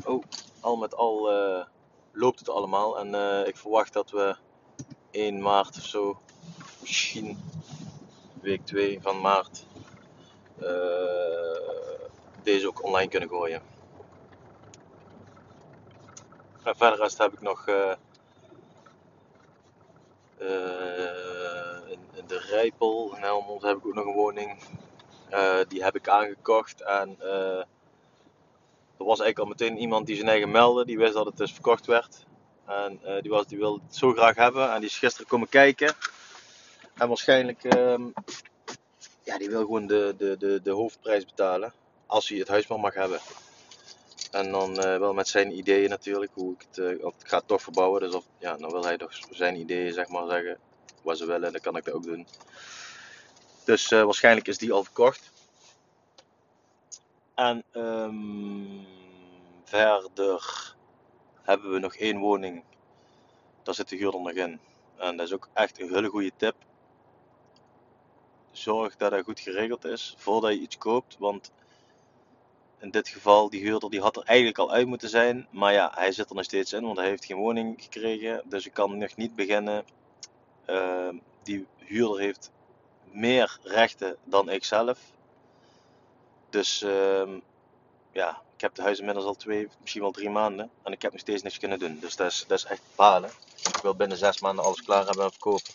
oh, 0.05 0.23
al 0.59 0.75
met 0.75 0.95
al 0.95 1.29
loopt 2.11 2.39
het 2.39 2.49
allemaal. 2.49 2.99
En 2.99 3.45
ik 3.47 3.57
verwacht 3.57 3.93
dat 3.93 4.11
we 4.11 4.35
1 5.11 5.41
maart 5.41 5.77
of 5.77 5.83
zo, 5.83 6.19
misschien 6.81 7.37
week 8.41 8.65
2 8.65 9.01
van 9.01 9.21
maart, 9.21 9.65
uh, 10.61 10.67
deze 12.43 12.67
ook 12.67 12.83
online 12.83 13.09
kunnen 13.09 13.29
gooien. 13.29 13.61
En 16.63 16.75
verder 16.75 16.99
rest 16.99 17.17
heb 17.17 17.33
ik 17.33 17.41
nog 17.41 17.67
in, 21.87 21.99
de 22.27 22.39
Rijpel 22.49 23.15
in 23.15 23.21
Helmond 23.21 23.61
heb 23.61 23.77
ik 23.77 23.85
ook 23.85 23.93
nog 23.93 24.05
een 24.05 24.13
woning. 24.13 24.59
die 25.67 25.83
heb 25.83 25.95
ik 25.95 26.09
aangekocht 26.09 26.81
en 26.81 27.17
er 28.97 29.05
was 29.05 29.19
eigenlijk 29.19 29.39
al 29.39 29.45
meteen 29.45 29.77
iemand 29.77 30.05
die 30.05 30.15
zijn 30.15 30.27
eigen 30.27 30.51
meldde. 30.51 30.85
Die 30.85 30.97
wist 30.97 31.13
dat 31.13 31.25
het 31.25 31.37
dus 31.37 31.51
verkocht 31.51 31.85
werd. 31.85 32.25
En 32.65 32.99
die, 33.21 33.31
was, 33.31 33.47
die 33.47 33.57
wilde 33.57 33.81
het 33.87 33.95
zo 33.95 34.11
graag 34.11 34.35
hebben. 34.35 34.73
En 34.73 34.79
die 34.79 34.89
is 34.89 34.97
gisteren 34.97 35.27
komen 35.27 35.49
kijken. 35.49 35.95
En 36.97 37.07
waarschijnlijk, 37.07 37.63
um, 37.63 38.13
ja, 39.23 39.37
die 39.37 39.49
wil 39.49 39.59
gewoon 39.59 39.87
de, 39.87 40.15
de, 40.17 40.35
de, 40.39 40.61
de 40.63 40.71
hoofdprijs 40.71 41.25
betalen. 41.25 41.73
Als 42.05 42.29
hij 42.29 42.37
het 42.37 42.47
huis 42.47 42.67
maar 42.67 42.79
mag 42.79 42.93
hebben. 42.93 43.19
En 44.31 44.51
dan 44.51 44.69
uh, 44.69 44.97
wel 44.97 45.13
met 45.13 45.27
zijn 45.27 45.57
ideeën 45.57 45.89
natuurlijk, 45.89 46.31
hoe 46.33 46.53
ik 46.53 46.65
het, 46.69 46.77
uh, 46.77 46.91
ik 46.91 47.13
ga 47.23 47.41
toch 47.45 47.61
verbouwen. 47.61 48.01
Dus 48.01 48.13
of, 48.13 48.25
ja, 48.39 48.57
dan 48.57 48.71
wil 48.71 48.83
hij 48.83 48.97
toch 48.97 49.11
zijn 49.29 49.59
ideeën 49.59 49.93
zeg 49.93 50.07
maar 50.07 50.29
zeggen, 50.29 50.57
wat 51.01 51.17
ze 51.17 51.25
willen, 51.25 51.51
dan 51.51 51.61
kan 51.61 51.77
ik 51.77 51.85
dat 51.85 51.93
ook 51.93 52.03
doen. 52.03 52.27
Dus 53.65 53.89
waarschijnlijk 53.89 54.47
is 54.47 54.57
die 54.57 54.73
al 54.73 54.83
verkocht. 54.83 55.31
En 57.37 57.63
um, 57.73 58.85
verder 59.63 60.75
hebben 61.41 61.71
we 61.71 61.79
nog 61.79 61.95
één 61.95 62.17
woning. 62.17 62.63
Daar 63.63 63.73
zit 63.73 63.89
de 63.89 63.95
huurder 63.95 64.21
nog 64.21 64.31
in. 64.31 64.59
En 64.95 65.17
dat 65.17 65.27
is 65.27 65.33
ook 65.33 65.49
echt 65.53 65.81
een 65.81 65.93
hele 65.93 66.09
goede 66.09 66.31
tip. 66.37 66.55
Zorg 68.51 68.95
dat 68.95 69.11
het 69.11 69.25
goed 69.25 69.39
geregeld 69.39 69.85
is 69.85 70.15
voordat 70.17 70.51
je 70.51 70.59
iets 70.59 70.77
koopt. 70.77 71.17
Want 71.19 71.51
in 72.79 72.91
dit 72.91 73.07
geval, 73.07 73.49
die 73.49 73.61
huurder 73.61 73.89
die 73.89 74.01
had 74.01 74.17
er 74.17 74.23
eigenlijk 74.23 74.57
al 74.57 74.71
uit 74.71 74.87
moeten 74.87 75.09
zijn. 75.09 75.47
Maar 75.49 75.73
ja, 75.73 75.91
hij 75.95 76.11
zit 76.11 76.29
er 76.29 76.35
nog 76.35 76.45
steeds 76.45 76.73
in, 76.73 76.83
want 76.83 76.97
hij 76.97 77.07
heeft 77.07 77.25
geen 77.25 77.37
woning 77.37 77.83
gekregen. 77.83 78.41
Dus 78.45 78.65
ik 78.65 78.73
kan 78.73 78.97
nog 78.97 79.15
niet 79.15 79.35
beginnen. 79.35 79.85
Uh, 80.69 81.09
die 81.43 81.67
huurder 81.77 82.19
heeft 82.19 82.51
meer 83.03 83.59
rechten 83.63 84.17
dan 84.23 84.49
ik 84.49 84.63
zelf. 84.63 84.99
Dus 86.49 86.81
uh, 86.81 87.37
ja, 88.11 88.41
ik 88.55 88.61
heb 88.61 88.75
de 88.75 88.81
huis 88.81 88.99
inmiddels 88.99 89.25
al 89.25 89.35
twee, 89.35 89.69
misschien 89.81 90.01
wel 90.01 90.11
drie 90.11 90.29
maanden. 90.29 90.71
En 90.83 90.91
ik 90.91 91.01
heb 91.01 91.11
nog 91.11 91.21
steeds 91.21 91.41
niks 91.41 91.57
kunnen 91.57 91.79
doen. 91.79 91.99
Dus 91.99 92.15
dat 92.15 92.31
is, 92.31 92.45
dat 92.47 92.57
is 92.57 92.65
echt 92.65 92.81
balen. 92.95 93.31
Ik 93.55 93.81
wil 93.81 93.95
binnen 93.95 94.17
zes 94.17 94.39
maanden 94.39 94.65
alles 94.65 94.83
klaar 94.83 95.05
hebben 95.05 95.23
en 95.23 95.31
verkopen. 95.31 95.73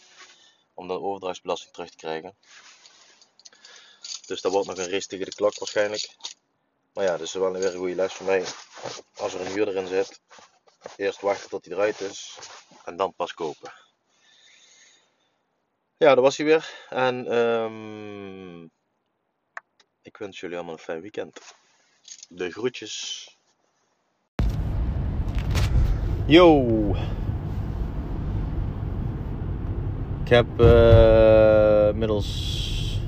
Om 0.74 0.88
de 0.88 1.00
overdrachtsbelasting 1.00 1.72
terug 1.72 1.90
te 1.90 1.96
krijgen. 1.96 2.34
Dus 4.26 4.40
dat 4.40 4.52
wordt 4.52 4.68
nog 4.68 4.78
een 4.78 4.90
race 4.90 5.06
tegen 5.06 5.26
de 5.26 5.34
klok 5.34 5.58
waarschijnlijk. 5.58 6.16
Maar 6.92 7.04
ja, 7.04 7.10
dat 7.10 7.26
is 7.26 7.32
wel 7.32 7.52
weer 7.52 7.72
een 7.72 7.78
goede 7.78 7.94
les 7.94 8.12
voor 8.12 8.26
mij. 8.26 8.44
Als 9.16 9.34
er 9.34 9.40
een 9.40 9.52
huurder 9.52 9.76
in 9.76 9.86
zit, 9.86 10.20
eerst 10.96 11.20
wachten 11.20 11.48
tot 11.48 11.64
hij 11.64 11.74
eruit 11.74 12.00
is 12.00 12.38
en 12.84 12.96
dan 12.96 13.14
pas 13.14 13.34
kopen. 13.34 13.72
Ja, 15.96 16.14
dat 16.14 16.24
was 16.24 16.36
hij 16.36 16.46
weer. 16.46 16.86
En 16.88 17.36
um, 17.36 18.70
ik 20.02 20.16
wens 20.16 20.40
jullie 20.40 20.56
allemaal 20.56 20.74
een 20.74 20.80
fijn 20.80 21.00
weekend. 21.00 21.40
De 22.28 22.50
groetjes. 22.50 23.26
Yo! 26.26 26.66
Ik 30.22 30.28
heb 30.28 30.46
uh, 30.60 31.88
inmiddels 31.88 33.00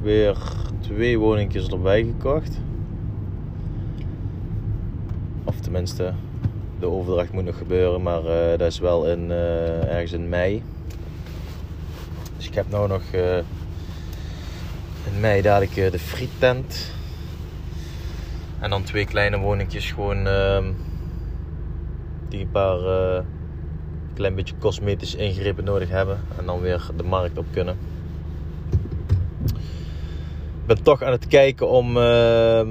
weer 0.00 0.36
twee 0.80 1.18
woningjes 1.18 1.68
erbij 1.68 2.02
gekocht. 2.02 2.58
Of 5.44 5.60
tenminste, 5.60 6.14
de 6.78 6.86
overdracht 6.86 7.32
moet 7.32 7.44
nog 7.44 7.58
gebeuren, 7.58 8.02
maar 8.02 8.24
uh, 8.24 8.58
dat 8.58 8.72
is 8.72 8.78
wel 8.78 9.10
in, 9.10 9.24
uh, 9.24 9.92
ergens 9.92 10.12
in 10.12 10.28
mei. 10.28 10.62
Dus 12.36 12.46
ik 12.46 12.54
heb 12.54 12.70
nu 12.70 12.86
nog 12.86 13.02
in 15.12 15.20
mei 15.20 15.42
dadelijk 15.42 15.92
de 15.92 15.98
friettent. 15.98 16.92
En 18.60 18.70
dan 18.70 18.82
twee 18.82 19.04
kleine 19.04 19.38
woningjes 19.38 19.92
gewoon 19.92 20.26
ehm, 20.26 20.72
die 22.28 22.40
een 22.40 22.50
paar 22.50 23.24
klein 24.14 24.34
beetje 24.34 24.54
cosmetische 24.58 25.16
ingrepen 25.16 25.64
nodig 25.64 25.88
hebben. 25.88 26.20
En 26.38 26.46
dan 26.46 26.60
weer 26.60 26.90
de 26.96 27.02
markt 27.02 27.38
op 27.38 27.46
kunnen. 27.50 27.76
Ik 30.60 30.66
ben 30.66 30.82
toch 30.82 31.02
aan 31.02 31.12
het 31.12 31.26
kijken 31.26 31.68
om 31.68 31.96
uh, 31.96 32.62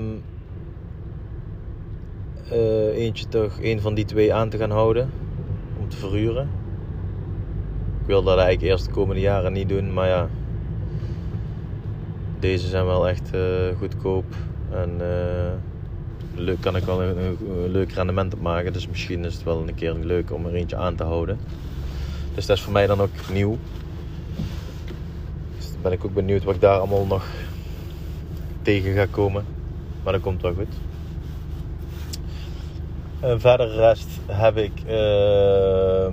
uh, 2.51 2.97
eentje 2.97 3.27
toch, 3.27 3.61
een 3.61 3.81
van 3.81 3.93
die 3.93 4.05
twee 4.05 4.33
aan 4.33 4.49
te 4.49 4.57
gaan 4.57 4.71
houden. 4.71 5.11
Om 5.79 5.89
te 5.89 5.97
verhuren. 5.97 6.49
Ik 8.01 8.07
wil 8.07 8.23
dat 8.23 8.37
eigenlijk 8.37 8.71
eerst 8.71 8.85
de 8.85 8.91
komende 8.91 9.21
jaren 9.21 9.53
niet 9.53 9.69
doen, 9.69 9.93
maar 9.93 10.07
ja. 10.07 10.29
Deze 12.43 12.67
zijn 12.67 12.85
wel 12.85 13.07
echt 13.07 13.35
uh, 13.35 13.41
goedkoop. 13.77 14.25
En 14.71 15.01
leuk 16.35 16.61
kan 16.61 16.75
ik 16.75 16.83
wel 16.83 17.01
een, 17.01 17.37
leuk 17.71 17.91
rendement 17.91 18.33
op 18.33 18.41
maken. 18.41 18.73
Dus 18.73 18.87
misschien 18.87 19.25
is 19.25 19.33
het 19.33 19.43
wel 19.43 19.57
een 19.67 19.75
keer 19.75 19.93
leuk 19.93 20.31
om 20.31 20.45
er 20.45 20.53
eentje 20.53 20.75
aan 20.75 20.95
te 20.95 21.03
houden. 21.03 21.39
Dus 22.35 22.45
dat 22.45 22.57
is 22.57 22.63
voor 22.63 22.73
mij 22.73 22.87
dan 22.87 23.01
ook 23.01 23.09
nieuw. 23.31 23.57
Dus 25.57 25.69
ben 25.81 25.91
ik 25.91 26.05
ook 26.05 26.13
benieuwd 26.13 26.43
wat 26.43 26.55
ik 26.55 26.61
daar 26.61 26.77
allemaal 26.77 27.05
nog 27.05 27.25
tegen 28.61 28.93
ga 28.93 29.05
komen. 29.11 29.45
Maar 30.03 30.13
dat 30.13 30.21
komt 30.21 30.41
wel 30.41 30.53
goed. 30.53 30.73
En 33.19 33.39
verder 33.39 33.75
rest 33.75 34.09
heb 34.27 34.57
ik 34.57 34.71
uh, 34.87 36.07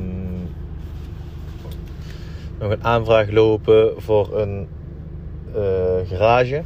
nog 2.58 2.70
een 2.70 2.84
aanvraag 2.84 3.30
lopen 3.30 4.02
voor 4.02 4.40
een 4.40 4.68
garage. 6.06 6.62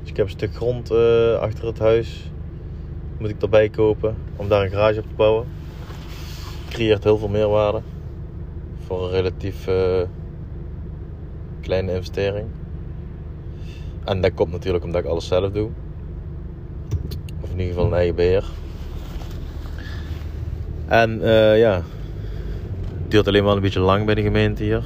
Dus 0.00 0.10
ik 0.10 0.16
heb 0.16 0.26
een 0.26 0.32
stuk 0.32 0.54
grond 0.54 0.92
uh, 0.92 1.34
achter 1.34 1.66
het 1.66 1.78
huis. 1.78 2.30
Moet 3.18 3.30
ik 3.30 3.42
erbij 3.42 3.68
kopen 3.68 4.16
om 4.36 4.48
daar 4.48 4.62
een 4.62 4.70
garage 4.70 4.98
op 4.98 5.08
te 5.08 5.14
bouwen. 5.14 5.46
Creëert 6.68 7.04
heel 7.04 7.18
veel 7.18 7.28
meerwaarde. 7.28 7.80
Voor 8.86 9.04
een 9.04 9.10
relatief 9.10 9.68
uh, 9.68 10.02
kleine 11.60 11.92
investering. 11.92 12.46
En 14.04 14.20
dat 14.20 14.34
komt 14.34 14.52
natuurlijk 14.52 14.84
omdat 14.84 15.04
ik 15.04 15.10
alles 15.10 15.26
zelf 15.26 15.52
doe. 15.52 15.68
Of 17.40 17.50
in 17.50 17.58
ieder 17.58 17.74
geval 17.74 17.86
een 17.86 17.94
eigen 17.94 18.14
beheer. 18.14 18.44
En 20.86 21.20
ja, 21.58 21.74
het 23.02 23.10
duurt 23.10 23.28
alleen 23.28 23.44
wel 23.44 23.54
een 23.56 23.62
beetje 23.62 23.80
lang 23.80 24.04
bij 24.06 24.14
de 24.14 24.22
gemeente 24.22 24.62
hier. 24.62 24.84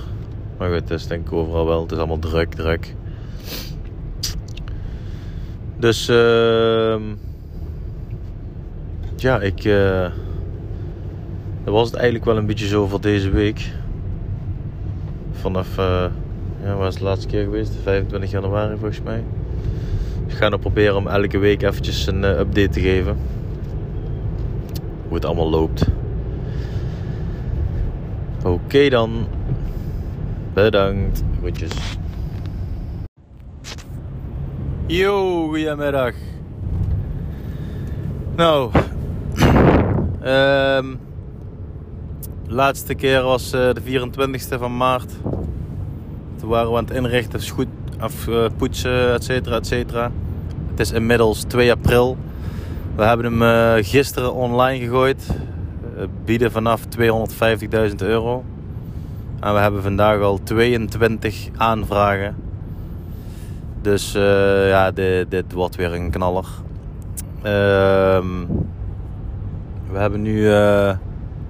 Maar 0.58 0.68
goed, 0.68 0.80
het 0.80 0.90
is 0.90 1.06
denk 1.06 1.26
ik 1.26 1.32
overal 1.32 1.66
wel. 1.66 1.82
Het 1.82 1.92
is 1.92 1.98
allemaal 1.98 2.18
druk, 2.18 2.54
druk. 2.54 2.94
Dus 5.76 6.08
uh, 6.08 6.96
ja, 9.16 9.40
ik. 9.40 9.64
Uh, 9.64 10.08
dat 11.64 11.74
was 11.74 11.86
het 11.86 11.94
eigenlijk 11.94 12.24
wel 12.24 12.36
een 12.36 12.46
beetje 12.46 12.66
zo 12.66 12.86
voor 12.86 13.00
deze 13.00 13.30
week. 13.30 13.70
Vanaf. 15.32 15.78
Uh, 15.78 16.06
ja, 16.62 16.76
waar 16.76 16.88
is 16.88 16.94
de 16.94 17.04
laatste 17.04 17.26
keer 17.26 17.44
geweest? 17.44 17.72
25 17.82 18.30
januari 18.30 18.76
volgens 18.76 19.02
mij. 19.02 19.24
Dus 20.24 20.32
ik 20.34 20.38
ga 20.38 20.48
nog 20.48 20.60
proberen 20.60 20.96
om 20.96 21.06
elke 21.06 21.38
week 21.38 21.62
eventjes 21.62 22.06
een 22.06 22.22
uh, 22.22 22.38
update 22.38 22.68
te 22.68 22.80
geven. 22.80 23.16
Hoe 25.06 25.14
het 25.14 25.24
allemaal 25.24 25.50
loopt. 25.50 25.86
Oké 28.44 28.88
dan. 28.88 29.26
Bedankt. 30.56 31.22
Groetjes. 31.38 31.72
Yo, 34.86 35.46
goedemiddag. 35.48 36.14
Nou, 38.36 38.70
um, 40.24 40.98
laatste 42.60 42.94
keer 42.94 43.22
was 43.22 43.54
uh, 43.54 43.72
de 43.72 43.80
24e 43.82 44.58
van 44.58 44.76
maart. 44.76 45.12
Toen 46.36 46.48
waren 46.48 46.70
we 46.70 46.76
aan 46.76 46.84
het 46.84 46.94
inrichten, 46.94 47.48
goed, 47.48 47.68
af, 47.98 48.26
uh, 48.26 48.46
poetsen, 48.56 49.12
et 49.12 49.24
cetera, 49.24 49.56
et 49.56 49.66
cetera. 49.66 50.10
Het 50.70 50.80
is 50.80 50.92
inmiddels 50.92 51.42
2 51.42 51.70
april. 51.70 52.16
We 52.94 53.04
hebben 53.04 53.26
hem 53.26 53.42
uh, 53.42 53.84
gisteren 53.84 54.34
online 54.34 54.84
gegooid. 54.84 55.26
Bieden 56.24 56.50
vanaf 56.50 56.82
250.000 56.84 57.94
euro. 57.96 58.44
En 59.40 59.55
we 59.55 59.61
hebben 59.61 59.83
vandaag 59.83 60.20
al 60.20 60.40
22 60.42 61.49
aanvragen. 61.57 62.37
Dus 63.81 64.12
ja, 64.68 64.90
dit, 64.90 65.31
dit, 65.31 65.53
wordt 65.53 65.77
weer 65.77 65.94
een 65.94 66.11
knaller. 66.11 66.46
Ehm, 67.42 68.44
we 69.90 69.99
hebben 69.99 70.22
nu... 70.22 70.42
we 70.42 70.96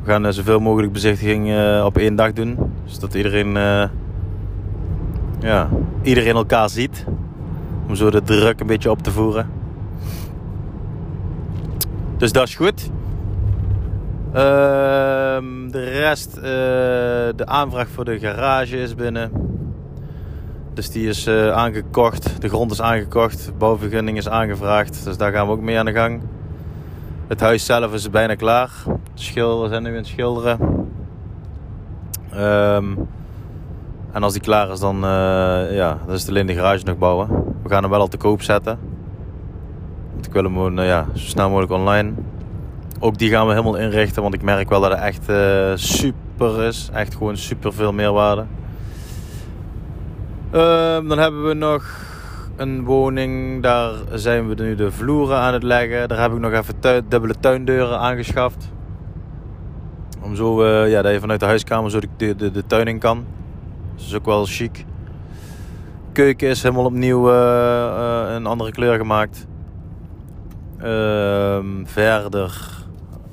gaan 0.04 0.32
zoveel 0.32 0.60
mogelijk 0.60 0.92
bezichtigingen 0.92 1.84
op 1.84 1.98
één 1.98 2.16
dag 2.16 2.32
doen. 2.32 2.58
Zodat 2.84 3.14
iedereen 3.14 3.56
ja, 5.40 5.68
iedereen 6.02 6.34
elkaar 6.34 6.70
ziet. 6.70 7.04
Om 7.88 7.94
zo 7.94 8.10
de 8.10 8.22
druk 8.22 8.60
een 8.60 8.66
beetje 8.66 8.90
op 8.90 9.02
te 9.02 9.10
voeren. 9.10 9.48
Dus 12.16 12.32
dat 12.32 12.48
is 12.48 12.54
goed. 12.54 12.90
Ehm, 14.36 15.70
de 15.70 15.84
rest, 15.84 16.36
eh, 16.36 16.42
de 17.36 17.46
aanvraag 17.46 17.88
voor 17.88 18.04
de 18.04 18.18
garage 18.18 18.76
is 18.76 18.94
binnen. 18.94 19.30
Dus 20.74 20.90
die 20.90 21.08
is 21.08 21.26
uh, 21.26 21.50
aangekocht. 21.52 22.40
De 22.40 22.48
grond 22.48 22.70
is 22.70 22.80
aangekocht. 22.80 23.52
Bouwvergunning 23.58 24.16
is 24.16 24.28
aangevraagd. 24.28 25.04
Dus 25.04 25.16
daar 25.16 25.32
gaan 25.32 25.46
we 25.46 25.52
ook 25.52 25.60
mee 25.60 25.78
aan 25.78 25.84
de 25.84 25.92
gang. 25.92 26.22
Het 27.26 27.40
huis 27.40 27.64
zelf 27.64 27.92
is 27.92 28.10
bijna 28.10 28.34
klaar. 28.34 28.70
De 28.86 29.22
schilderen 29.22 29.68
zijn 29.68 29.82
nu 29.82 29.88
in 29.88 29.96
het 29.96 30.06
schilderen. 30.06 30.58
Um, 32.34 33.08
en 34.12 34.22
als 34.22 34.32
die 34.32 34.42
klaar 34.42 34.70
is, 34.70 34.80
dan, 34.80 34.96
uh, 34.96 35.76
ja, 35.76 35.98
dan 36.06 36.14
is 36.14 36.20
het 36.20 36.28
alleen 36.28 36.46
de 36.46 36.54
garage 36.54 36.84
nog 36.84 36.98
bouwen. 36.98 37.28
We 37.62 37.68
gaan 37.68 37.82
hem 37.82 37.90
wel 37.90 38.00
al 38.00 38.08
te 38.08 38.16
koop 38.16 38.42
zetten. 38.42 38.78
Want 40.12 40.26
ik 40.26 40.32
wil 40.32 40.42
hem 40.42 40.78
uh, 40.78 40.86
ja, 40.86 41.06
zo 41.14 41.24
snel 41.24 41.48
mogelijk 41.48 41.72
online. 41.72 42.12
Ook 43.00 43.18
die 43.18 43.30
gaan 43.30 43.46
we 43.46 43.52
helemaal 43.52 43.76
inrichten, 43.76 44.22
want 44.22 44.34
ik 44.34 44.42
merk 44.42 44.68
wel 44.68 44.80
dat 44.80 44.90
het 44.90 45.00
echt 45.00 45.30
uh, 45.30 45.72
super 45.74 46.62
is. 46.62 46.90
Echt 46.92 47.14
gewoon 47.14 47.36
super 47.36 47.72
veel 47.72 47.92
meerwaarde. 47.92 48.44
Ehm, 50.50 51.08
dan 51.08 51.18
hebben 51.18 51.46
we 51.48 51.54
nog 51.54 51.84
een 52.56 52.84
woning. 52.84 53.62
Daar 53.62 53.92
zijn 54.12 54.48
we 54.48 54.62
nu 54.62 54.74
de 54.74 54.92
vloeren 54.92 55.36
aan 55.36 55.52
het 55.52 55.62
leggen. 55.62 56.08
Daar 56.08 56.20
heb 56.20 56.32
ik 56.32 56.38
nog 56.38 56.52
even 56.52 57.04
dubbele 57.08 57.34
tuindeuren 57.40 57.98
aangeschaft. 57.98 58.70
Om 60.22 60.36
zo, 60.36 60.66
ja, 60.66 61.02
dat 61.02 61.12
je 61.12 61.20
vanuit 61.20 61.40
de 61.40 61.46
huiskamer 61.46 61.90
zo 61.90 62.00
de, 62.16 62.36
de, 62.36 62.50
de 62.50 62.66
tuin 62.66 62.86
in 62.86 62.98
kan. 62.98 63.24
Dat 63.96 64.06
is 64.06 64.14
ook 64.14 64.24
wel 64.24 64.44
chic. 64.44 64.84
Keuken 66.12 66.48
is 66.48 66.62
helemaal 66.62 66.84
opnieuw 66.84 67.30
uh, 67.30 68.34
een 68.34 68.46
andere 68.46 68.70
kleur 68.70 68.96
gemaakt. 68.96 69.46
Uh, 70.78 71.58
verder 71.84 72.75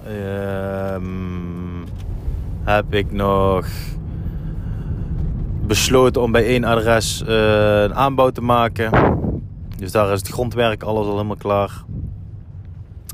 ehm, 0.07 1.85
heb 2.63 2.93
ik 2.93 3.11
nog 3.11 3.67
besloten 5.65 6.21
om 6.21 6.31
bij 6.31 6.45
één 6.45 6.63
adres 6.63 7.23
uh, 7.27 7.81
een 7.81 7.95
aanbouw 7.95 8.29
te 8.29 8.41
maken. 8.41 8.91
Dus 9.77 9.91
daar 9.91 10.11
is 10.11 10.19
het 10.19 10.27
grondwerk 10.27 10.83
alles 10.83 11.05
al 11.05 11.11
helemaal 11.11 11.35
klaar. 11.35 11.83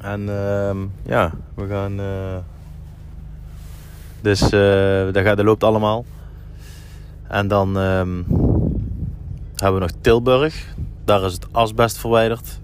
En 0.01 0.29
ehm, 0.29 0.77
ja, 1.05 1.31
we 1.53 1.67
gaan. 1.67 1.99
dus 4.21 4.39
dat, 5.11 5.23
gaat, 5.23 5.43
loopt 5.43 5.63
allemaal. 5.63 6.05
En 7.27 7.47
dan 7.47 7.77
um, 7.77 8.25
hebben 9.55 9.79
we 9.81 9.87
nog 9.87 9.97
Tilburg. 10.01 10.75
Daar 11.05 11.23
is 11.23 11.33
het 11.33 11.47
asbest 11.51 11.97
verwijderd. 11.97 12.59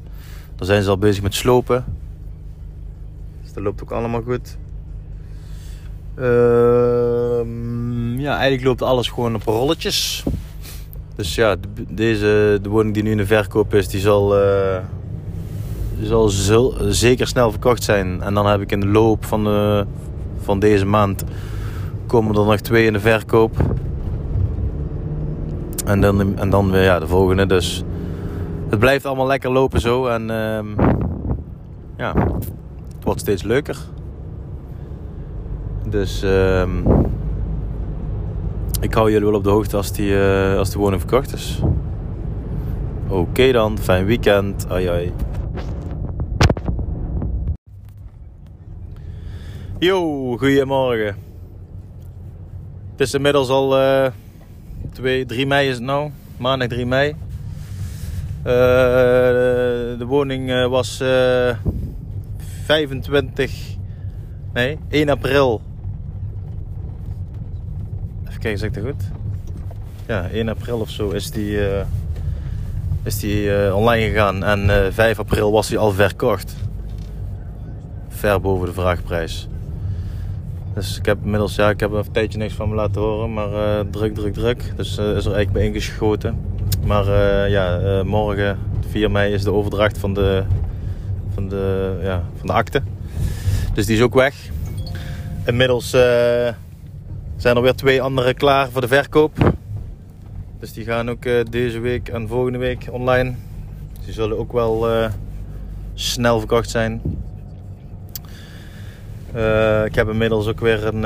Daar 0.55 0.65
zijn 0.65 0.83
ze 0.83 0.89
al 0.89 0.97
bezig 0.97 1.23
met 1.23 1.33
slopen. 1.33 1.85
Dat 3.55 3.63
loopt 3.63 3.83
ook 3.83 3.91
allemaal 3.91 4.21
goed. 4.21 4.57
Uh, 6.19 6.25
ja, 8.17 8.33
eigenlijk 8.33 8.63
loopt 8.63 8.81
alles 8.81 9.09
gewoon 9.09 9.35
op 9.35 9.43
rolletjes. 9.43 10.23
Dus 11.15 11.35
ja, 11.35 11.55
de, 11.55 11.67
deze, 11.89 12.59
de 12.61 12.69
woning 12.69 12.93
die 12.93 13.03
nu 13.03 13.11
in 13.11 13.17
de 13.17 13.25
verkoop 13.25 13.73
is, 13.73 13.87
die 13.87 13.99
zal, 13.99 14.29
die 15.97 16.07
zal 16.07 16.29
zeker 16.89 17.27
snel 17.27 17.51
verkocht 17.51 17.83
zijn. 17.83 18.21
En 18.21 18.33
dan 18.33 18.45
heb 18.45 18.61
ik 18.61 18.71
in 18.71 18.79
de 18.79 18.87
loop 18.87 19.25
van, 19.25 19.43
de, 19.43 19.85
van 20.41 20.59
deze 20.59 20.85
maand 20.85 21.23
komen 22.07 22.35
er 22.35 22.45
nog 22.45 22.59
twee 22.59 22.85
in 22.85 22.93
de 22.93 22.99
verkoop. 22.99 23.57
En 25.85 26.01
dan, 26.01 26.37
en 26.37 26.49
dan 26.49 26.71
weer 26.71 26.83
ja, 26.83 26.99
de 26.99 27.07
volgende. 27.07 27.45
Dus 27.45 27.83
het 28.69 28.79
blijft 28.79 29.05
allemaal 29.05 29.27
lekker 29.27 29.51
lopen 29.51 29.79
zo. 29.79 30.07
En 30.07 30.29
um, 30.29 30.75
ja, 31.97 32.13
wordt 33.05 33.19
steeds 33.19 33.43
leuker. 33.43 33.77
Dus 35.89 36.21
um, 36.23 36.83
ik 38.81 38.93
hou 38.93 39.11
jullie 39.11 39.25
wel 39.27 39.37
op 39.37 39.43
de 39.43 39.49
hoogte 39.49 39.77
als 39.77 39.91
die, 39.91 40.11
uh, 40.11 40.57
als 40.57 40.69
die 40.69 40.79
woning 40.79 41.01
verkocht 41.01 41.33
is. 41.33 41.59
Oké 43.07 43.51
dan, 43.51 43.77
fijn 43.77 44.05
weekend. 44.05 44.65
Ai 44.69 44.87
ai. 44.87 45.13
Yo, 49.79 50.37
goedemorgen. 50.37 51.15
Het 52.91 52.99
is 52.99 53.13
inmiddels 53.13 53.49
al... 53.49 53.79
Uh, 53.79 54.07
2, 54.95 55.25
3 55.25 55.47
mei 55.47 55.67
is 55.69 55.75
het 55.75 55.83
nou. 55.83 56.11
Maandag 56.37 56.67
3 56.67 56.85
mei. 56.85 57.09
Uh, 57.09 58.53
de 59.97 60.05
woning 60.07 60.49
uh, 60.49 60.67
was 60.67 60.99
eh, 60.99 61.57
25, 62.65 63.51
nee, 64.53 64.77
1 64.89 65.09
april. 65.09 65.61
Even 68.27 68.39
kijken, 68.39 68.59
zeg 68.59 68.69
ik 68.69 68.75
dat 68.75 68.83
goed? 68.83 69.03
Ja, 70.07 70.29
1 70.29 70.49
april 70.49 70.79
of 70.79 70.89
zo 70.89 71.09
is 71.09 71.31
die, 71.31 71.59
is 73.03 73.19
die 73.19 73.73
online 73.75 74.09
gegaan. 74.09 74.43
En 74.43 74.93
5 74.93 75.19
april 75.19 75.51
was 75.51 75.69
hij 75.69 75.77
al 75.77 75.91
verkocht. 75.91 76.55
Ver 78.07 78.41
boven 78.41 78.67
de 78.67 78.73
vraagprijs. 78.73 79.47
Dus 80.73 80.97
ik 80.97 81.05
heb 81.05 81.17
inmiddels, 81.23 81.55
ja, 81.55 81.69
ik 81.69 81.79
heb 81.79 81.91
een 81.91 82.11
tijdje 82.11 82.37
niks 82.37 82.53
van 82.53 82.69
me 82.69 82.75
laten 82.75 83.01
horen, 83.01 83.33
maar 83.33 83.49
druk, 83.89 84.15
druk, 84.15 84.33
druk. 84.33 84.73
Dus 84.75 84.89
is 84.89 84.97
er 84.97 85.07
eigenlijk 85.13 85.51
bij 85.51 85.65
ingeschoten. 85.65 86.37
Maar 86.85 87.05
ja, 87.49 88.03
morgen, 88.03 88.57
4 88.89 89.11
mei, 89.11 89.33
is 89.33 89.43
de 89.43 89.51
overdracht 89.51 89.97
van 89.97 90.13
de, 90.13 90.43
van 91.35 91.49
de, 91.49 91.97
ja, 92.01 92.23
van 92.37 92.47
de 92.47 92.53
akte. 92.53 92.81
Dus 93.73 93.85
die 93.85 93.95
is 93.95 94.01
ook 94.01 94.13
weg. 94.13 94.35
Inmiddels 95.45 95.89
zijn 97.35 97.55
er 97.55 97.61
weer 97.61 97.75
twee 97.75 98.01
andere 98.01 98.33
klaar 98.33 98.69
voor 98.69 98.81
de 98.81 98.87
verkoop. 98.87 99.53
Dus 100.59 100.73
die 100.73 100.83
gaan 100.85 101.09
ook 101.09 101.51
deze 101.51 101.79
week 101.79 102.09
en 102.09 102.27
volgende 102.27 102.57
week 102.57 102.87
online. 102.91 103.33
Die 104.05 104.13
zullen 104.13 104.37
ook 104.37 104.51
wel 104.51 104.87
snel 105.93 106.39
verkocht 106.39 106.69
zijn. 106.69 107.01
Ik 109.85 109.95
heb 109.95 110.09
inmiddels 110.09 110.47
ook 110.47 110.59
weer 110.59 110.85
een, 110.85 111.03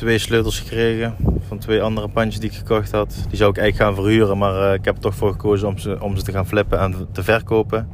twee 0.00 0.18
sleutels 0.18 0.58
gekregen 0.58 1.16
van 1.48 1.58
twee 1.58 1.82
andere 1.82 2.08
pandjes 2.08 2.40
die 2.40 2.50
ik 2.50 2.56
gekocht 2.56 2.90
had. 2.90 3.14
Die 3.28 3.36
zou 3.36 3.50
ik 3.50 3.56
eigenlijk 3.58 3.76
gaan 3.76 4.04
verhuren, 4.04 4.38
maar 4.38 4.68
uh, 4.68 4.74
ik 4.74 4.84
heb 4.84 4.94
er 4.94 5.00
toch 5.00 5.14
voor 5.14 5.30
gekozen 5.30 5.68
om 5.68 5.78
ze, 5.78 6.00
om 6.00 6.16
ze 6.16 6.22
te 6.22 6.32
gaan 6.32 6.46
flippen 6.46 6.78
en 6.78 7.08
te 7.12 7.22
verkopen. 7.22 7.88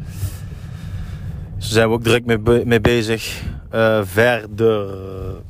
Dus 1.57 1.65
daar 1.65 1.73
zijn 1.73 1.89
we 1.89 1.95
ook 1.95 2.03
druk 2.03 2.25
mee, 2.25 2.65
mee 2.65 2.81
bezig. 2.81 3.43
verder 4.03 4.95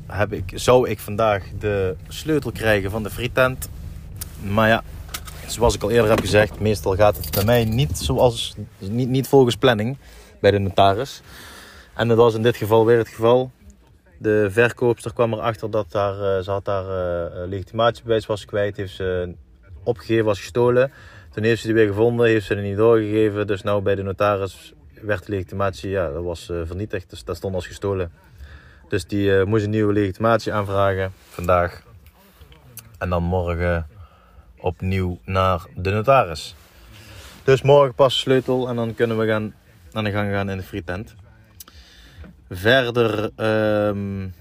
heb 0.07 0.33
ik, 0.33 0.51
zou 0.53 0.89
ik 0.89 0.99
vandaag 0.99 1.43
de 1.59 1.95
sleutel 2.07 2.51
krijgen 2.51 2.91
van 2.91 3.03
de 3.03 3.09
frietent. 3.09 3.69
Maar 4.41 4.67
ja, 4.67 4.83
zoals 5.47 5.75
ik 5.75 5.83
al 5.83 5.91
eerder 5.91 6.09
heb 6.09 6.19
gezegd, 6.19 6.59
meestal 6.59 6.95
gaat 6.95 7.17
het 7.17 7.31
bij 7.31 7.45
mij 7.45 7.65
niet, 7.65 7.97
zoals, 7.97 8.55
niet, 8.77 9.09
niet 9.09 9.27
volgens 9.27 9.55
planning 9.55 9.97
bij 10.39 10.51
de 10.51 10.59
notaris. 10.59 11.21
En 11.93 12.07
dat 12.07 12.17
was 12.17 12.35
in 12.35 12.43
dit 12.43 12.57
geval 12.57 12.85
weer 12.85 12.97
het 12.97 13.07
geval. 13.07 13.51
De 14.17 14.47
verkoopster 14.51 15.13
kwam 15.13 15.33
erachter 15.33 15.71
dat 15.71 15.91
daar, 15.91 16.13
uh, 16.13 16.43
ze 16.43 16.51
had 16.51 16.65
daar 16.65 16.83
uh, 16.83 17.47
legitimatiebewijs 17.47 18.25
was 18.25 18.45
kwijt. 18.45 18.77
Heeft 18.77 18.95
ze 18.95 19.35
opgegeven, 19.83 20.25
was 20.25 20.39
gestolen. 20.39 20.91
Toen 21.31 21.43
heeft 21.43 21.61
ze 21.61 21.67
die 21.67 21.75
weer 21.75 21.87
gevonden, 21.87 22.27
heeft 22.27 22.45
ze 22.45 22.55
die 22.55 22.63
niet 22.63 22.77
doorgegeven. 22.77 23.47
Dus 23.47 23.61
nou 23.61 23.81
bij 23.81 23.95
de 23.95 24.03
notaris 24.03 24.73
werd 25.01 25.25
de 25.25 25.31
legitimatie, 25.31 25.89
ja, 25.89 26.09
dat 26.11 26.23
was 26.23 26.49
uh, 26.49 26.61
vernietigd. 26.65 27.09
Dus 27.09 27.23
dat 27.23 27.35
stond 27.35 27.55
als 27.55 27.67
gestolen. 27.67 28.11
Dus 28.89 29.05
die 29.05 29.45
moest 29.45 29.63
een 29.63 29.69
nieuwe 29.69 29.93
legitimatie 29.93 30.53
aanvragen 30.53 31.13
vandaag. 31.29 31.83
En 32.97 33.09
dan 33.09 33.23
morgen 33.23 33.87
opnieuw 34.59 35.19
naar 35.25 35.65
de 35.75 35.91
notaris. 35.91 36.55
Dus 37.43 37.61
morgen 37.61 37.93
pas 37.93 38.19
sleutel 38.19 38.67
en 38.67 38.75
dan 38.75 38.93
kunnen 38.93 39.17
we 39.17 39.27
gaan 39.27 39.53
aan 39.91 40.03
de 40.03 40.11
gang 40.11 40.31
gaan 40.31 40.49
in 40.49 40.57
de 40.57 40.63
frietent. 40.63 41.15
Verder 42.49 43.31
um, 43.89 44.33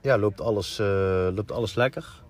ja, 0.00 0.18
loopt, 0.18 0.40
alles, 0.40 0.80
uh, 0.80 1.28
loopt 1.34 1.52
alles 1.52 1.74
lekker. 1.74 2.22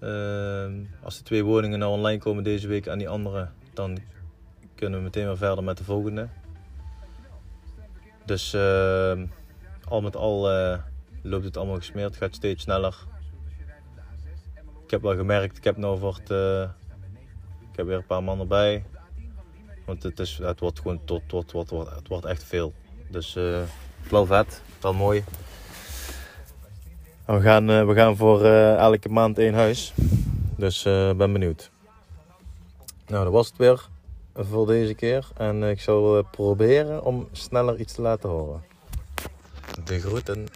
Uh, 0.00 0.66
als 1.02 1.18
de 1.18 1.24
twee 1.24 1.44
woningen 1.44 1.78
nou 1.78 1.92
online 1.92 2.18
komen 2.18 2.44
deze 2.44 2.68
week 2.68 2.86
en 2.86 2.98
die 2.98 3.08
andere, 3.08 3.48
dan 3.74 3.98
kunnen 4.74 4.98
we 4.98 5.04
meteen 5.04 5.26
weer 5.26 5.36
verder 5.36 5.64
met 5.64 5.78
de 5.78 5.84
volgende. 5.84 6.28
Dus 8.24 8.54
uh, 8.54 9.22
al 9.88 10.00
met 10.00 10.16
al 10.16 10.50
eh, 10.50 10.78
loopt 11.22 11.44
het 11.44 11.56
allemaal 11.56 11.76
gesmeerd, 11.76 12.16
gaat 12.16 12.34
steeds 12.34 12.62
sneller. 12.62 12.96
Ik 14.84 14.90
heb 14.90 15.02
wel 15.02 15.16
gemerkt, 15.16 15.56
ik 15.56 15.64
heb 15.64 15.76
nou 15.76 15.98
voor 15.98 16.14
het, 16.14 16.30
eh, 16.30 16.62
ik 17.70 17.76
heb 17.76 17.86
weer 17.86 17.96
een 17.96 18.06
paar 18.06 18.22
man 18.22 18.40
erbij. 18.40 18.84
Want 19.84 20.02
het, 20.02 20.18
is, 20.18 20.38
het 20.42 20.60
wordt 20.60 20.80
gewoon 20.80 21.00
tot, 21.04 21.22
tot, 21.26 21.48
tot, 21.48 21.70
het 21.70 22.08
wordt 22.08 22.24
echt 22.24 22.44
veel. 22.44 22.72
Dus 23.08 23.36
uh, 23.36 23.60
wel 24.10 24.26
vet, 24.26 24.62
wel 24.80 24.94
mooi. 24.94 25.24
we 27.26 27.40
gaan, 27.40 27.70
uh, 27.70 27.86
we 27.86 27.94
gaan 27.94 28.16
voor 28.16 28.44
uh, 28.44 28.74
elke 28.76 29.08
maand 29.08 29.38
één 29.38 29.54
huis. 29.54 29.92
Dus 30.56 30.84
ik 30.86 31.16
ben 31.16 31.32
benieuwd. 31.32 31.70
Nou, 33.06 33.24
dat 33.24 33.32
was 33.32 33.46
het 33.46 33.56
weer 33.56 33.88
voor 34.34 34.66
deze 34.66 34.94
keer. 34.94 35.28
En 35.36 35.62
ik 35.62 35.80
zal 35.80 36.22
proberen 36.30 37.04
om 37.04 37.28
sneller 37.32 37.80
iets 37.80 37.92
te 37.92 38.02
laten 38.02 38.28
horen. 38.28 38.62
De 39.84 40.00
groeten. 40.00 40.48